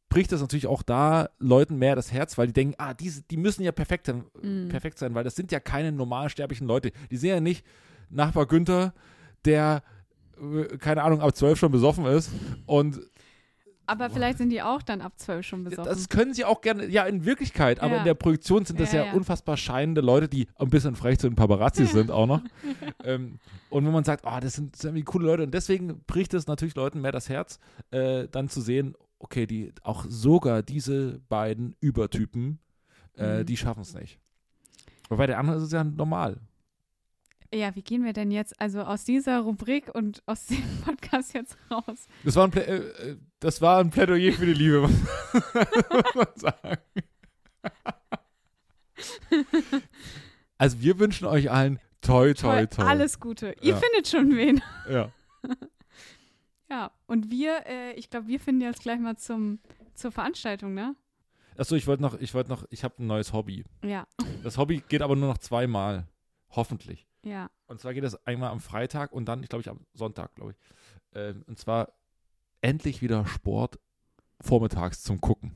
bricht 0.10 0.32
das 0.32 0.42
natürlich 0.42 0.68
auch 0.68 0.82
da 0.84 1.30
Leuten 1.40 1.78
mehr 1.78 1.96
das 1.96 2.12
Herz, 2.12 2.38
weil 2.38 2.48
die 2.48 2.54
denken, 2.54 2.76
ah, 2.78 2.94
diese, 2.94 3.22
die 3.24 3.38
müssen 3.38 3.64
ja 3.64 3.72
perfekt 3.72 4.08
sein, 4.08 4.24
Mhm. 4.42 4.70
perfekt 4.70 4.98
sein, 5.00 5.14
weil 5.16 5.24
das 5.24 5.36
sind 5.36 5.52
ja 5.52 5.60
keine 5.60 5.92
normalsterblichen 5.92 6.68
Leute. 6.68 6.92
Die 7.12 7.18
sind 7.18 7.30
ja 7.30 7.40
nicht 7.40 7.66
Nachbar 8.10 8.48
Günther, 8.48 8.94
der, 9.46 9.84
äh, 10.42 10.78
keine 10.78 11.04
Ahnung, 11.04 11.22
ab 11.22 11.36
zwölf 11.36 11.60
schon 11.60 11.72
besoffen 11.72 12.06
ist. 12.08 12.32
Und 12.66 13.00
Aber 13.86 14.10
vielleicht 14.10 14.38
sind 14.40 14.50
die 14.50 14.62
auch 14.64 14.82
dann 14.82 15.02
ab 15.02 15.14
zwölf 15.18 15.46
schon 15.46 15.64
besoffen. 15.64 15.86
das 15.92 16.10
können 16.10 16.34
sie 16.34 16.44
auch 16.46 16.62
gerne, 16.62 16.88
ja, 16.88 17.06
in 17.06 17.26
Wirklichkeit, 17.26 17.80
aber 17.80 17.94
Ja. 17.94 17.98
in 18.00 18.06
der 18.06 18.14
Produktion 18.16 18.66
sind 18.66 18.80
das 18.80 18.92
Ja, 18.94 19.00
ja, 19.02 19.06
ja. 19.08 19.14
unfassbar 19.14 19.58
scheinende 19.58 20.02
Leute, 20.02 20.28
die 20.28 20.48
ein 20.58 20.70
bisschen 20.70 20.96
frech 20.96 21.20
zu 21.20 21.28
den 21.30 21.36
Paparazzi 21.36 21.86
sind 21.86 22.10
auch 22.12 22.26
noch. 22.28 22.42
ähm, 23.04 23.40
und 23.70 23.86
wenn 23.86 23.92
man 23.92 24.04
sagt, 24.04 24.26
oh, 24.28 24.40
das 24.42 24.54
sind, 24.54 24.74
das 24.74 24.82
sind 24.82 24.90
irgendwie 24.90 25.06
coole 25.06 25.26
Leute 25.28 25.44
und 25.44 25.54
deswegen 25.54 26.02
bricht 26.08 26.34
es 26.34 26.48
natürlich 26.48 26.74
Leuten 26.76 27.02
mehr 27.02 27.12
das 27.12 27.30
Herz, 27.30 27.60
äh, 27.92 28.28
dann 28.32 28.50
zu 28.50 28.62
sehen, 28.62 28.96
okay, 29.20 29.46
die 29.46 29.74
auch 29.84 30.06
sogar 30.08 30.64
diese 30.64 31.20
beiden 31.30 31.76
Übertypen, 31.82 32.60
äh, 33.18 33.40
Mhm. 33.42 33.46
die 33.46 33.58
schaffen 33.58 33.82
es 33.82 33.94
nicht. 33.94 34.20
Wobei 35.10 35.28
der 35.28 35.40
andere 35.40 35.58
ist 35.58 35.64
es 35.64 35.72
ja 35.72 35.84
normal. 35.84 36.38
ja, 37.54 37.76
wie 37.76 37.82
gehen 37.82 38.04
wir 38.06 38.14
denn 38.14 38.30
jetzt 38.32 38.60
also 38.62 38.82
aus 38.82 39.04
dieser 39.06 39.40
Rubrik 39.40 39.94
und 39.96 40.22
aus 40.28 40.46
dem 40.46 40.58
Podcast 40.86 41.34
jetzt 41.34 41.58
raus? 41.72 42.08
Das 42.24 42.36
war 42.36 42.44
ein, 42.46 42.52
Plä 42.52 42.62
äh, 42.62 42.78
äh, 43.12 43.18
das 43.40 43.60
war 43.62 43.80
ein 43.80 43.90
Plädoyer 43.90 44.34
für 44.34 44.46
die 44.46 44.54
Liebe, 44.54 44.82
muss 44.82 46.16
man 46.16 46.28
sagen. 46.36 46.82
Also 50.58 50.82
wir 50.82 51.00
wünschen 51.00 51.26
euch 51.26 51.50
allen 51.52 51.80
toi, 52.02 52.34
toi, 52.34 52.66
toi. 52.66 52.84
Alles 52.86 53.20
Gute. 53.22 53.56
Ihr 53.62 53.76
Ja. 53.76 53.80
findet 53.80 54.08
schon 54.10 54.36
wen. 54.36 54.62
Ja. 54.90 55.10
Ja, 56.70 56.92
und 57.08 57.30
wir, 57.32 57.66
äh, 57.66 57.94
ich 57.94 58.10
glaube, 58.10 58.28
wir 58.28 58.40
finden 58.40 58.62
jetzt 58.62 58.82
gleich 58.82 59.00
mal 59.00 59.18
zum, 59.18 59.60
zur 59.96 60.12
Veranstaltung, 60.12 60.74
ne? 60.74 60.96
Achso, 61.58 61.76
ich 61.76 61.88
wollte 61.88 62.02
noch, 62.02 62.20
ich 62.20 62.34
wollte 62.34 62.50
noch, 62.50 62.66
ich 62.70 62.84
habe 62.84 62.96
ein 63.04 63.08
neues 63.08 63.34
Hobby. 63.34 63.66
Ja, 63.84 64.08
Das 64.44 64.58
Hobby 64.58 64.82
geht 64.88 65.02
aber 65.02 65.16
nur 65.16 65.28
noch 65.30 65.38
zweimal. 65.40 66.08
Hoffentlich. 66.52 67.08
ja. 67.24 67.50
Und 67.68 67.80
zwar 67.80 67.94
geht 67.94 68.04
es 68.04 68.16
einmal 68.26 68.50
am 68.50 68.60
Freitag 68.60 69.12
und 69.12 69.26
dann, 69.26 69.44
ich 69.44 69.50
glaube 69.50 69.62
ich, 69.62 69.70
am 69.70 69.82
Sonntag, 69.94 70.34
glaube 70.34 70.52
ich. 70.52 70.58
Ähm, 71.14 71.44
und 71.48 71.60
zwar 71.60 71.92
endlich 72.62 73.02
wieder 73.04 73.26
Sport 73.28 73.80
vormittags 74.42 75.04
zum 75.04 75.22
Gucken. 75.22 75.54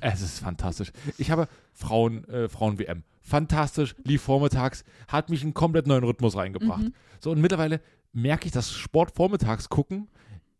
Es 0.00 0.22
ist 0.22 0.38
fantastisch. 0.38 0.92
Ich 1.18 1.30
habe 1.30 1.48
Frauen, 1.74 2.24
äh, 2.28 2.48
Frauen-WM. 2.48 3.04
Fantastisch, 3.20 3.94
lief 4.04 4.22
vormittags, 4.22 4.84
hat 5.08 5.28
mich 5.28 5.42
in 5.42 5.48
einen 5.48 5.54
komplett 5.54 5.86
neuen 5.86 6.04
Rhythmus 6.04 6.36
reingebracht. 6.36 6.84
Mhm. 6.84 6.94
So, 7.20 7.30
und 7.30 7.40
mittlerweile 7.42 7.80
merke 8.12 8.46
ich, 8.46 8.52
dass 8.52 8.72
Sport 8.72 9.14
vormittags 9.14 9.68
gucken. 9.68 10.08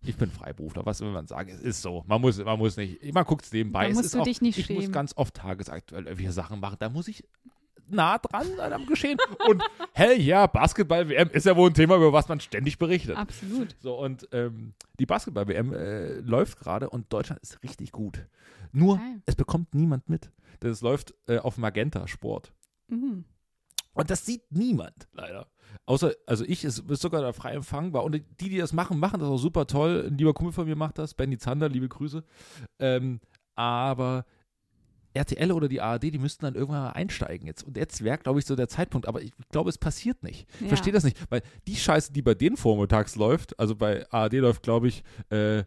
Ich 0.04 0.16
bin 0.16 0.30
Freiberufler, 0.30 0.84
was 0.84 1.00
will 1.00 1.10
man 1.12 1.26
sagen? 1.26 1.50
Es 1.50 1.60
ist 1.60 1.82
so. 1.82 2.02
Man 2.06 2.20
muss, 2.20 2.38
man 2.38 2.58
muss 2.58 2.76
nicht, 2.76 3.12
man 3.14 3.24
guckt 3.24 3.44
es 3.44 3.52
nebenbei. 3.52 3.84
Da 3.84 3.90
es 3.90 3.94
musst 3.94 4.06
ist 4.06 4.14
du 4.14 4.20
auch, 4.20 4.24
dich 4.24 4.40
nicht 4.40 4.58
ich 4.58 4.68
muss 4.68 4.82
schämen. 4.82 4.92
ganz 4.92 5.16
oft 5.16 5.34
tagesaktuell 5.34 6.04
irgendwelche 6.04 6.32
Sachen 6.32 6.60
machen. 6.60 6.76
Da 6.80 6.88
muss 6.88 7.06
ich 7.08 7.24
nah 7.88 8.18
dran 8.18 8.46
sein 8.56 8.72
am 8.72 8.86
Geschehen. 8.86 9.18
Und 9.48 9.62
hell 9.92 10.20
ja, 10.20 10.46
Basketball-WM 10.46 11.30
ist 11.30 11.46
ja 11.46 11.56
wohl 11.56 11.70
ein 11.70 11.74
Thema, 11.74 11.96
über 11.96 12.12
was 12.12 12.28
man 12.28 12.40
ständig 12.40 12.78
berichtet. 12.78 13.16
Absolut. 13.16 13.76
So, 13.80 13.94
und 13.98 14.28
ähm, 14.32 14.74
die 14.98 15.06
Basketball-WM 15.06 15.72
äh, 15.72 16.12
läuft 16.20 16.58
gerade 16.58 16.90
und 16.90 17.12
Deutschland 17.12 17.40
ist 17.42 17.62
richtig 17.62 17.92
gut. 17.92 18.26
Nur, 18.72 18.96
Geil. 18.96 19.22
es 19.26 19.36
bekommt 19.36 19.74
niemand 19.74 20.08
mit. 20.08 20.30
Denn 20.62 20.70
es 20.70 20.80
läuft 20.80 21.14
äh, 21.28 21.38
auf 21.38 21.58
Magenta 21.58 22.08
Sport. 22.08 22.52
Mhm. 22.88 23.24
Und 23.94 24.10
das 24.10 24.24
sieht 24.24 24.50
niemand, 24.50 25.06
leider. 25.12 25.46
Außer, 25.86 26.12
also 26.26 26.44
ich, 26.44 26.64
es 26.64 26.78
ist 26.78 27.02
sogar 27.02 27.22
da 27.22 27.32
frei 27.32 27.52
empfangbar. 27.54 28.04
Und 28.04 28.12
die, 28.40 28.48
die 28.48 28.58
das 28.58 28.72
machen, 28.72 28.98
machen 28.98 29.20
das 29.20 29.28
auch 29.28 29.38
super 29.38 29.66
toll. 29.66 30.04
Ein 30.08 30.18
lieber 30.18 30.34
Kumpel 30.34 30.52
von 30.52 30.66
mir 30.66 30.76
macht 30.76 30.98
das, 30.98 31.14
Benny 31.14 31.38
Zander, 31.38 31.68
liebe 31.68 31.88
Grüße. 31.88 32.22
Ähm, 32.78 33.20
aber 33.54 34.24
RTL 35.14 35.52
oder 35.52 35.68
die 35.68 35.80
ARD, 35.80 36.04
die 36.04 36.18
müssten 36.18 36.44
dann 36.44 36.54
irgendwann 36.54 36.84
mal 36.84 36.90
einsteigen 36.92 37.46
jetzt. 37.46 37.64
Und 37.64 37.76
jetzt 37.76 38.02
wäre, 38.02 38.16
glaube 38.18 38.38
ich, 38.38 38.46
so 38.46 38.56
der 38.56 38.68
Zeitpunkt. 38.68 39.06
Aber 39.06 39.20
ich 39.22 39.32
glaube, 39.50 39.68
es 39.68 39.76
passiert 39.76 40.22
nicht. 40.22 40.48
Ich 40.54 40.62
Ja. 40.62 40.68
verstehe 40.68 40.92
das 40.92 41.04
nicht. 41.04 41.18
Weil 41.30 41.42
die 41.66 41.76
Scheiße, 41.76 42.12
die 42.12 42.22
bei 42.22 42.34
denen 42.34 42.56
vormittags 42.56 43.16
läuft, 43.16 43.58
also 43.60 43.74
bei 43.76 44.10
ARD 44.10 44.34
läuft, 44.34 44.62
glaube 44.62 44.88
ich, 44.88 45.02
äh, 45.30 45.64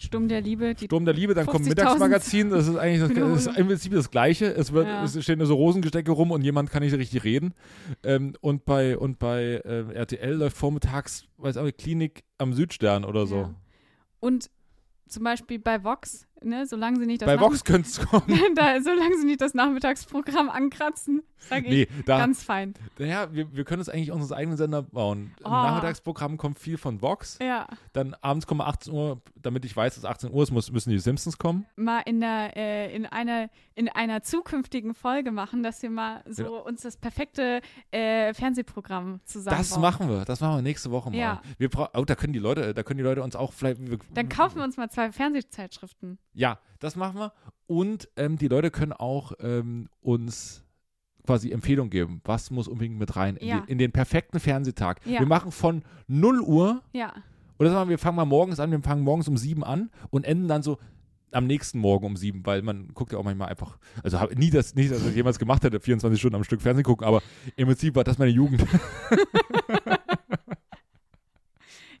Sturm 0.00 0.28
der 0.28 0.40
Liebe, 0.40 0.74
Sturm 0.80 1.04
der 1.04 1.12
Liebe, 1.14 1.34
dann 1.34 1.46
kommt 1.46 1.64
50.000 1.64 1.68
Mittagsmagazin, 1.70 2.50
das 2.50 2.68
ist 2.68 2.76
eigentlich 2.76 3.00
das, 3.00 3.12
das 3.18 3.46
ist 3.46 3.58
im 3.58 3.66
Prinzip 3.66 3.92
das 3.92 4.10
Gleiche. 4.10 4.46
Es, 4.46 4.72
wird, 4.72 4.86
Ja. 4.86 5.02
es 5.02 5.20
stehen 5.20 5.38
nur 5.38 5.48
so 5.48 5.56
Rosengestecke 5.56 6.12
rum 6.12 6.30
und 6.30 6.42
jemand 6.42 6.70
kann 6.70 6.84
nicht 6.84 6.94
richtig 6.94 7.24
reden. 7.24 7.52
Ähm, 8.04 8.34
und 8.40 8.64
bei, 8.64 8.96
und 8.96 9.18
bei 9.18 9.60
ähm, 9.64 9.90
RTL 9.90 10.34
läuft 10.34 10.56
vormittags, 10.56 11.24
weiß 11.38 11.56
auch 11.56 11.68
Klinik 11.76 12.22
am 12.38 12.52
Südstern 12.54 13.04
oder 13.04 13.26
so. 13.26 13.36
Ja. 13.36 13.54
Und 14.20 14.48
zum 15.08 15.24
Beispiel 15.24 15.58
bei 15.58 15.82
Vox, 15.82 16.27
ne, 16.42 16.66
solange 16.66 16.98
sie 16.98 17.06
nicht 17.06 17.22
das 17.22 17.26
bei 17.26 17.40
Vox 17.40 17.64
könnte 17.64 17.88
es 17.88 18.00
kommen. 18.04 18.24
da, 18.54 18.80
solange 18.80 19.16
sie 19.18 19.24
nicht 19.26 19.40
das 19.40 19.54
Nachmittagsprogramm 19.54 20.50
ankratzen, 20.50 21.22
sage 21.38 21.66
ich, 21.66 21.88
nee, 21.88 22.02
da, 22.04 22.18
ganz 22.18 22.42
fein. 22.42 22.74
naja, 22.98 23.32
wir, 23.32 23.54
wir 23.54 23.64
können 23.64 23.80
uns 23.80 23.88
eigentlich 23.88 24.10
unseren 24.12 24.36
eigenen 24.38 24.56
Sender 24.56 24.82
bauen. 24.82 25.32
Im 25.40 25.46
Oh. 25.46 25.50
Nachmittagsprogramm 25.50 26.36
kommt 26.36 26.58
viel 26.58 26.76
von 26.78 27.00
Vox. 27.02 27.38
Ja, 27.40 27.66
Dann 27.92 28.14
abends 28.20 28.46
kommen 28.46 28.60
18 28.60 28.92
Uhr, 28.92 29.20
damit 29.36 29.64
ich 29.64 29.76
weiß, 29.76 29.94
dass 29.94 30.04
18 30.04 30.32
Uhr 30.32 30.42
ist, 30.42 30.50
muss, 30.50 30.70
müssen 30.72 30.90
die 30.90 30.98
Simpsons 30.98 31.38
kommen. 31.38 31.66
mal 31.76 32.00
in 32.06 32.20
der 32.20 32.56
äh, 32.56 32.94
in 32.94 33.06
einer 33.06 33.48
in 33.74 33.88
einer 33.88 34.22
zukünftigen 34.22 34.92
Folge 34.94 35.30
machen, 35.30 35.62
dass 35.62 35.80
wir 35.82 35.90
mal 35.90 36.22
so 36.28 36.42
Ja. 36.42 36.48
uns 36.50 36.82
das 36.82 36.96
perfekte 36.96 37.60
äh, 37.92 38.34
Fernsehprogramm 38.34 39.20
zusammen 39.24 39.56
Das 39.56 39.78
machen 39.78 40.08
wir, 40.08 40.24
das 40.24 40.40
machen 40.40 40.56
wir 40.56 40.62
nächste 40.62 40.90
Woche 40.90 41.10
mal. 41.10 41.16
Ja. 41.16 41.42
Wir 41.58 41.70
oh, 41.94 42.04
da 42.04 42.14
können 42.16 42.32
die 42.32 42.38
Leute, 42.40 42.74
da 42.74 42.82
können 42.82 42.98
die 42.98 43.04
Leute 43.04 43.22
uns 43.22 43.36
auch 43.36 43.52
vielleicht. 43.52 43.78
Wir, 43.88 43.98
Dann 44.14 44.28
kaufen 44.28 44.56
wir 44.56 44.64
uns 44.64 44.76
mal 44.76 44.90
zwei 44.90 45.12
Fernsehzeitschriften. 45.12 46.18
Ja, 46.38 46.60
das 46.78 46.94
machen 46.94 47.18
wir. 47.18 47.32
Und 47.66 48.08
ähm, 48.16 48.38
die 48.38 48.46
Leute 48.48 48.70
können 48.70 48.92
auch 48.92 49.32
ähm, 49.40 49.88
uns 50.00 50.64
quasi 51.26 51.50
Empfehlungen 51.50 51.90
geben. 51.90 52.22
Was 52.24 52.50
muss 52.50 52.68
unbedingt 52.68 52.96
mit 52.98 53.16
rein 53.16 53.36
in, 53.36 53.48
Ja. 53.48 53.60
die, 53.60 53.72
in 53.72 53.78
den 53.78 53.90
perfekten 53.92 54.38
Fernsehtag? 54.38 55.00
Ja. 55.04 55.18
Wir 55.18 55.26
machen 55.26 55.50
von 55.50 55.82
0 56.06 56.40
Uhr, 56.40 56.82
Ja, 56.92 57.12
oder 57.58 57.70
sagen 57.70 57.88
wir, 57.88 57.94
wir 57.94 57.98
fangen 57.98 58.16
mal 58.16 58.24
morgens 58.24 58.60
an, 58.60 58.70
wir 58.70 58.80
fangen 58.80 59.02
morgens 59.02 59.26
um 59.26 59.36
7 59.36 59.64
an 59.64 59.90
und 60.10 60.24
enden 60.24 60.46
dann 60.46 60.62
so 60.62 60.78
am 61.32 61.46
nächsten 61.46 61.80
Morgen 61.80 62.06
um 62.06 62.16
7, 62.16 62.46
weil 62.46 62.62
man 62.62 62.88
guckt 62.94 63.12
ja 63.12 63.18
auch 63.18 63.24
manchmal 63.24 63.48
einfach, 63.48 63.78
also 64.02 64.20
hab, 64.20 64.34
nie, 64.34 64.48
das, 64.50 64.74
nicht, 64.76 64.92
dass 64.92 65.04
ich 65.04 65.16
jemals 65.16 65.38
gemacht 65.40 65.64
hätte, 65.64 65.80
24 65.80 66.18
Stunden 66.18 66.36
am 66.36 66.44
Stück 66.44 66.62
Fernsehen 66.62 66.84
gucken, 66.84 67.06
aber 67.06 67.20
im 67.56 67.66
Prinzip 67.66 67.96
war 67.96 68.04
das 68.04 68.16
meine 68.16 68.30
Jugend. 68.30 68.64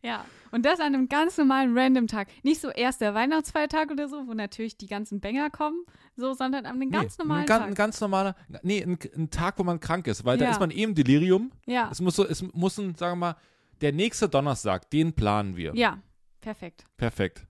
ja. 0.02 0.24
Und 0.50 0.64
das 0.64 0.80
an 0.80 0.94
einem 0.94 1.08
ganz 1.10 1.36
normalen 1.36 1.76
Random-Tag. 1.76 2.28
Nicht 2.42 2.60
so 2.62 2.70
erst 2.70 3.02
der 3.02 3.12
Weihnachtsfeiertag 3.14 3.90
oder 3.90 4.08
so, 4.08 4.26
wo 4.26 4.32
natürlich 4.34 4.78
die 4.78 4.86
ganzen 4.86 5.20
Banger 5.20 5.50
kommen, 5.50 5.84
so, 6.16 6.32
sondern 6.32 6.64
an 6.64 6.80
einem 6.80 6.90
ganz 6.90 7.18
nee, 7.18 7.24
normalen 7.24 7.42
ein, 7.42 7.46
ganz, 7.46 7.62
ein 7.64 7.68
Tag. 7.68 7.76
ganz 7.76 8.00
normaler, 8.00 8.34
nee, 8.62 8.82
ein, 8.82 8.98
ein 9.16 9.28
Tag, 9.30 9.58
wo 9.58 9.62
man 9.64 9.78
krank 9.78 10.06
ist, 10.06 10.24
weil 10.24 10.38
da 10.38 10.46
Ja. 10.46 10.50
ist 10.52 10.60
man 10.60 10.70
eben 10.70 10.94
Delirium. 10.94 11.52
Ja, 11.66 11.88
Es 11.92 12.00
muss 12.00 12.16
so, 12.16 12.26
es 12.26 12.42
muss 12.54 12.78
ein, 12.78 12.94
sagen 12.94 13.18
wir 13.20 13.26
mal, 13.32 13.36
der 13.82 13.92
nächste 13.92 14.28
Donnerstag, 14.28 14.88
den 14.90 15.12
planen 15.12 15.56
wir. 15.56 15.74
ja, 15.76 15.98
perfekt. 16.40 16.86
Perfekt. 16.96 17.46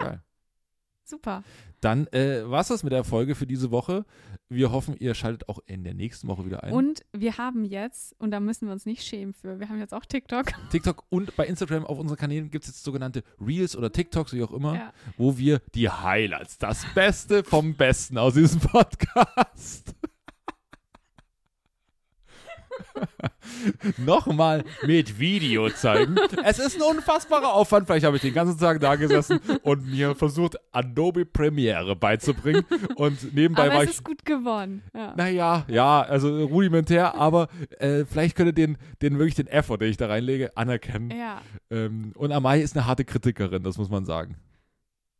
Ja. 0.00 0.06
Geil. 0.06 0.22
Super. 1.10 1.42
Dann 1.80 2.06
äh, 2.08 2.42
war 2.48 2.60
es 2.60 2.68
das 2.68 2.82
mit 2.82 2.92
der 2.92 3.04
Folge 3.04 3.34
für 3.34 3.46
diese 3.46 3.70
Woche. 3.70 4.04
Wir 4.48 4.70
hoffen, 4.72 4.96
ihr 4.98 5.14
schaltet 5.14 5.48
auch 5.48 5.60
in 5.66 5.82
der 5.84 5.94
nächsten 5.94 6.28
Woche 6.28 6.44
wieder 6.44 6.62
ein. 6.62 6.72
Und 6.72 7.00
wir 7.12 7.38
haben 7.38 7.64
jetzt, 7.64 8.14
und 8.18 8.30
da 8.32 8.40
müssen 8.40 8.66
wir 8.66 8.72
uns 8.72 8.84
nicht 8.84 9.02
schämen 9.02 9.32
für, 9.32 9.60
wir 9.60 9.68
haben 9.68 9.78
jetzt 9.78 9.94
auch 9.94 10.04
TikTok. 10.04 10.46
TikTok 10.70 11.04
und 11.08 11.34
bei 11.36 11.46
Instagram 11.46 11.84
auf 11.86 11.98
unseren 11.98 12.18
Kanälen 12.18 12.50
gibt 12.50 12.64
es 12.64 12.70
jetzt 12.70 12.84
sogenannte 12.84 13.22
Reels 13.40 13.76
oder 13.76 13.92
TikToks, 13.92 14.32
wie 14.34 14.42
auch 14.42 14.52
immer, 14.52 14.74
Ja. 14.74 14.92
wo 15.16 15.38
wir 15.38 15.60
die 15.74 15.88
Highlights, 15.88 16.58
das 16.58 16.84
Beste 16.94 17.44
vom 17.44 17.74
Besten 17.74 18.18
aus 18.18 18.34
diesem 18.34 18.60
Podcast 18.60 19.94
nochmal 23.98 24.64
mit 24.86 25.18
Video 25.18 25.68
zeigen. 25.70 26.16
Es 26.44 26.58
ist 26.58 26.76
ein 26.76 26.96
unfassbarer 26.96 27.52
Aufwand. 27.52 27.86
Vielleicht 27.86 28.06
habe 28.06 28.16
ich 28.16 28.22
den 28.22 28.34
ganzen 28.34 28.58
Tag 28.58 28.80
da 28.80 28.96
gesessen 28.96 29.40
und 29.62 29.90
mir 29.90 30.14
versucht, 30.14 30.56
Adobe 30.72 31.24
Premiere 31.24 31.96
beizubringen. 31.96 32.64
Und 32.96 33.34
nebenbei 33.34 33.66
Aber 33.66 33.74
war 33.74 33.82
es 33.82 33.90
ich 33.90 33.96
ist 33.96 34.04
gut 34.04 34.24
geworden. 34.24 34.82
Ja. 34.94 35.14
naja, 35.16 35.64
ja, 35.68 36.02
also 36.02 36.44
rudimentär, 36.44 37.14
aber 37.14 37.48
äh, 37.78 38.04
vielleicht 38.04 38.36
könnt 38.36 38.48
ihr 38.48 38.52
den, 38.52 38.78
den 39.02 39.18
wirklich 39.18 39.34
den 39.34 39.46
Effort, 39.46 39.78
den 39.78 39.90
ich 39.90 39.96
da 39.96 40.06
reinlege, 40.06 40.56
anerkennen. 40.56 41.10
ja. 41.10 41.40
Ähm, 41.70 42.12
und 42.16 42.32
Amai 42.32 42.60
ist 42.60 42.76
eine 42.76 42.86
harte 42.86 43.04
Kritikerin, 43.04 43.62
das 43.62 43.78
muss 43.78 43.90
man 43.90 44.04
sagen. 44.04 44.36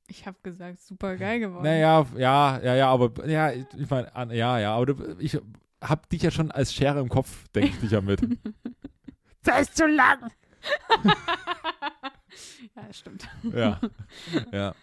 Ich 0.08 0.26
habe 0.26 0.36
gesagt, 0.42 0.80
super 0.80 1.16
geil 1.16 1.38
geworden. 1.38 1.62
Naja, 1.62 2.04
ja, 2.16 2.60
ja, 2.62 2.74
ja, 2.74 2.88
aber 2.88 3.12
ja, 3.26 3.52
ich 3.52 3.88
meine, 3.88 4.34
ja, 4.34 4.58
ja, 4.58 4.74
aber 4.74 4.86
du, 4.86 5.16
ich 5.20 5.38
hab 5.80 6.08
dich 6.08 6.22
ja 6.22 6.30
schon 6.30 6.50
als 6.50 6.74
Schere 6.74 7.00
im 7.00 7.08
Kopf, 7.08 7.48
denke 7.48 7.70
ich 7.70 7.80
dich 7.80 7.90
ja 7.90 8.00
mit. 8.00 8.20
das 9.42 9.62
ist 9.62 9.76
zu 9.76 9.86
lang. 9.86 10.30
ja, 12.76 12.92
stimmt. 12.92 13.28
Ja, 13.54 13.80
ja. 14.52 14.74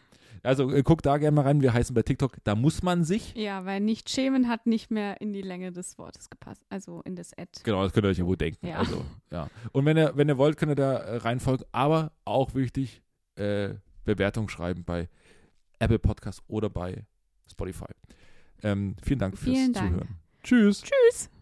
Also 0.44 0.72
äh, 0.72 0.84
guck 0.84 1.02
da 1.02 1.18
gerne 1.18 1.36
mal 1.36 1.42
rein, 1.42 1.62
wir 1.62 1.74
heißen 1.74 1.94
bei 1.94 2.04
TikTok, 2.04 2.38
da 2.44 2.56
muss 2.56 2.82
man 2.82 3.04
sich, 3.04 3.36
Ja, 3.36 3.66
weil 3.66 3.82
nicht 3.82 4.10
schämen 4.10 4.48
hat 4.48 4.66
nicht 4.66 4.92
mehr 4.92 5.20
in 5.20 5.34
die 5.34 5.42
Länge 5.42 5.72
des 5.72 5.98
Wortes 5.98 6.30
gepasst. 6.30 6.64
Also 6.70 7.02
in 7.02 7.16
das 7.16 7.38
Ad. 7.38 7.50
genau, 7.64 7.84
das 7.84 7.94
könnt 7.94 8.06
ihr 8.06 8.10
euch 8.10 8.18
ja 8.18 8.26
wohl 8.26 8.38
denken. 8.38 8.66
Ja. 8.68 8.78
Also, 8.78 9.04
ja. 9.32 9.50
Und 9.72 9.86
wenn 9.86 9.98
ihr, 9.98 10.14
wenn 10.16 10.30
ihr 10.30 10.38
wollt, 10.38 10.58
könnt 10.58 10.72
ihr 10.72 10.76
da 10.76 10.98
äh, 10.98 11.18
reinfolgen, 11.18 11.66
aber 11.72 12.14
auch 12.24 12.54
wichtig, 12.56 13.02
äh, 13.36 13.74
Bewertung 14.06 14.48
schreiben 14.48 14.84
bei 14.86 15.10
Apple 15.80 16.00
Podcast 16.00 16.42
oder 16.48 16.70
bei 16.70 17.06
Spotify. 17.50 17.92
Ähm, 18.64 18.96
vielen 19.04 19.20
Dank 19.20 19.38
fürs 19.38 19.56
Vielen 19.56 19.74
Dank. 19.74 19.90
Zuhören. 19.90 20.27
Tschüss. 20.48 20.82
Tschüss. 20.82 21.30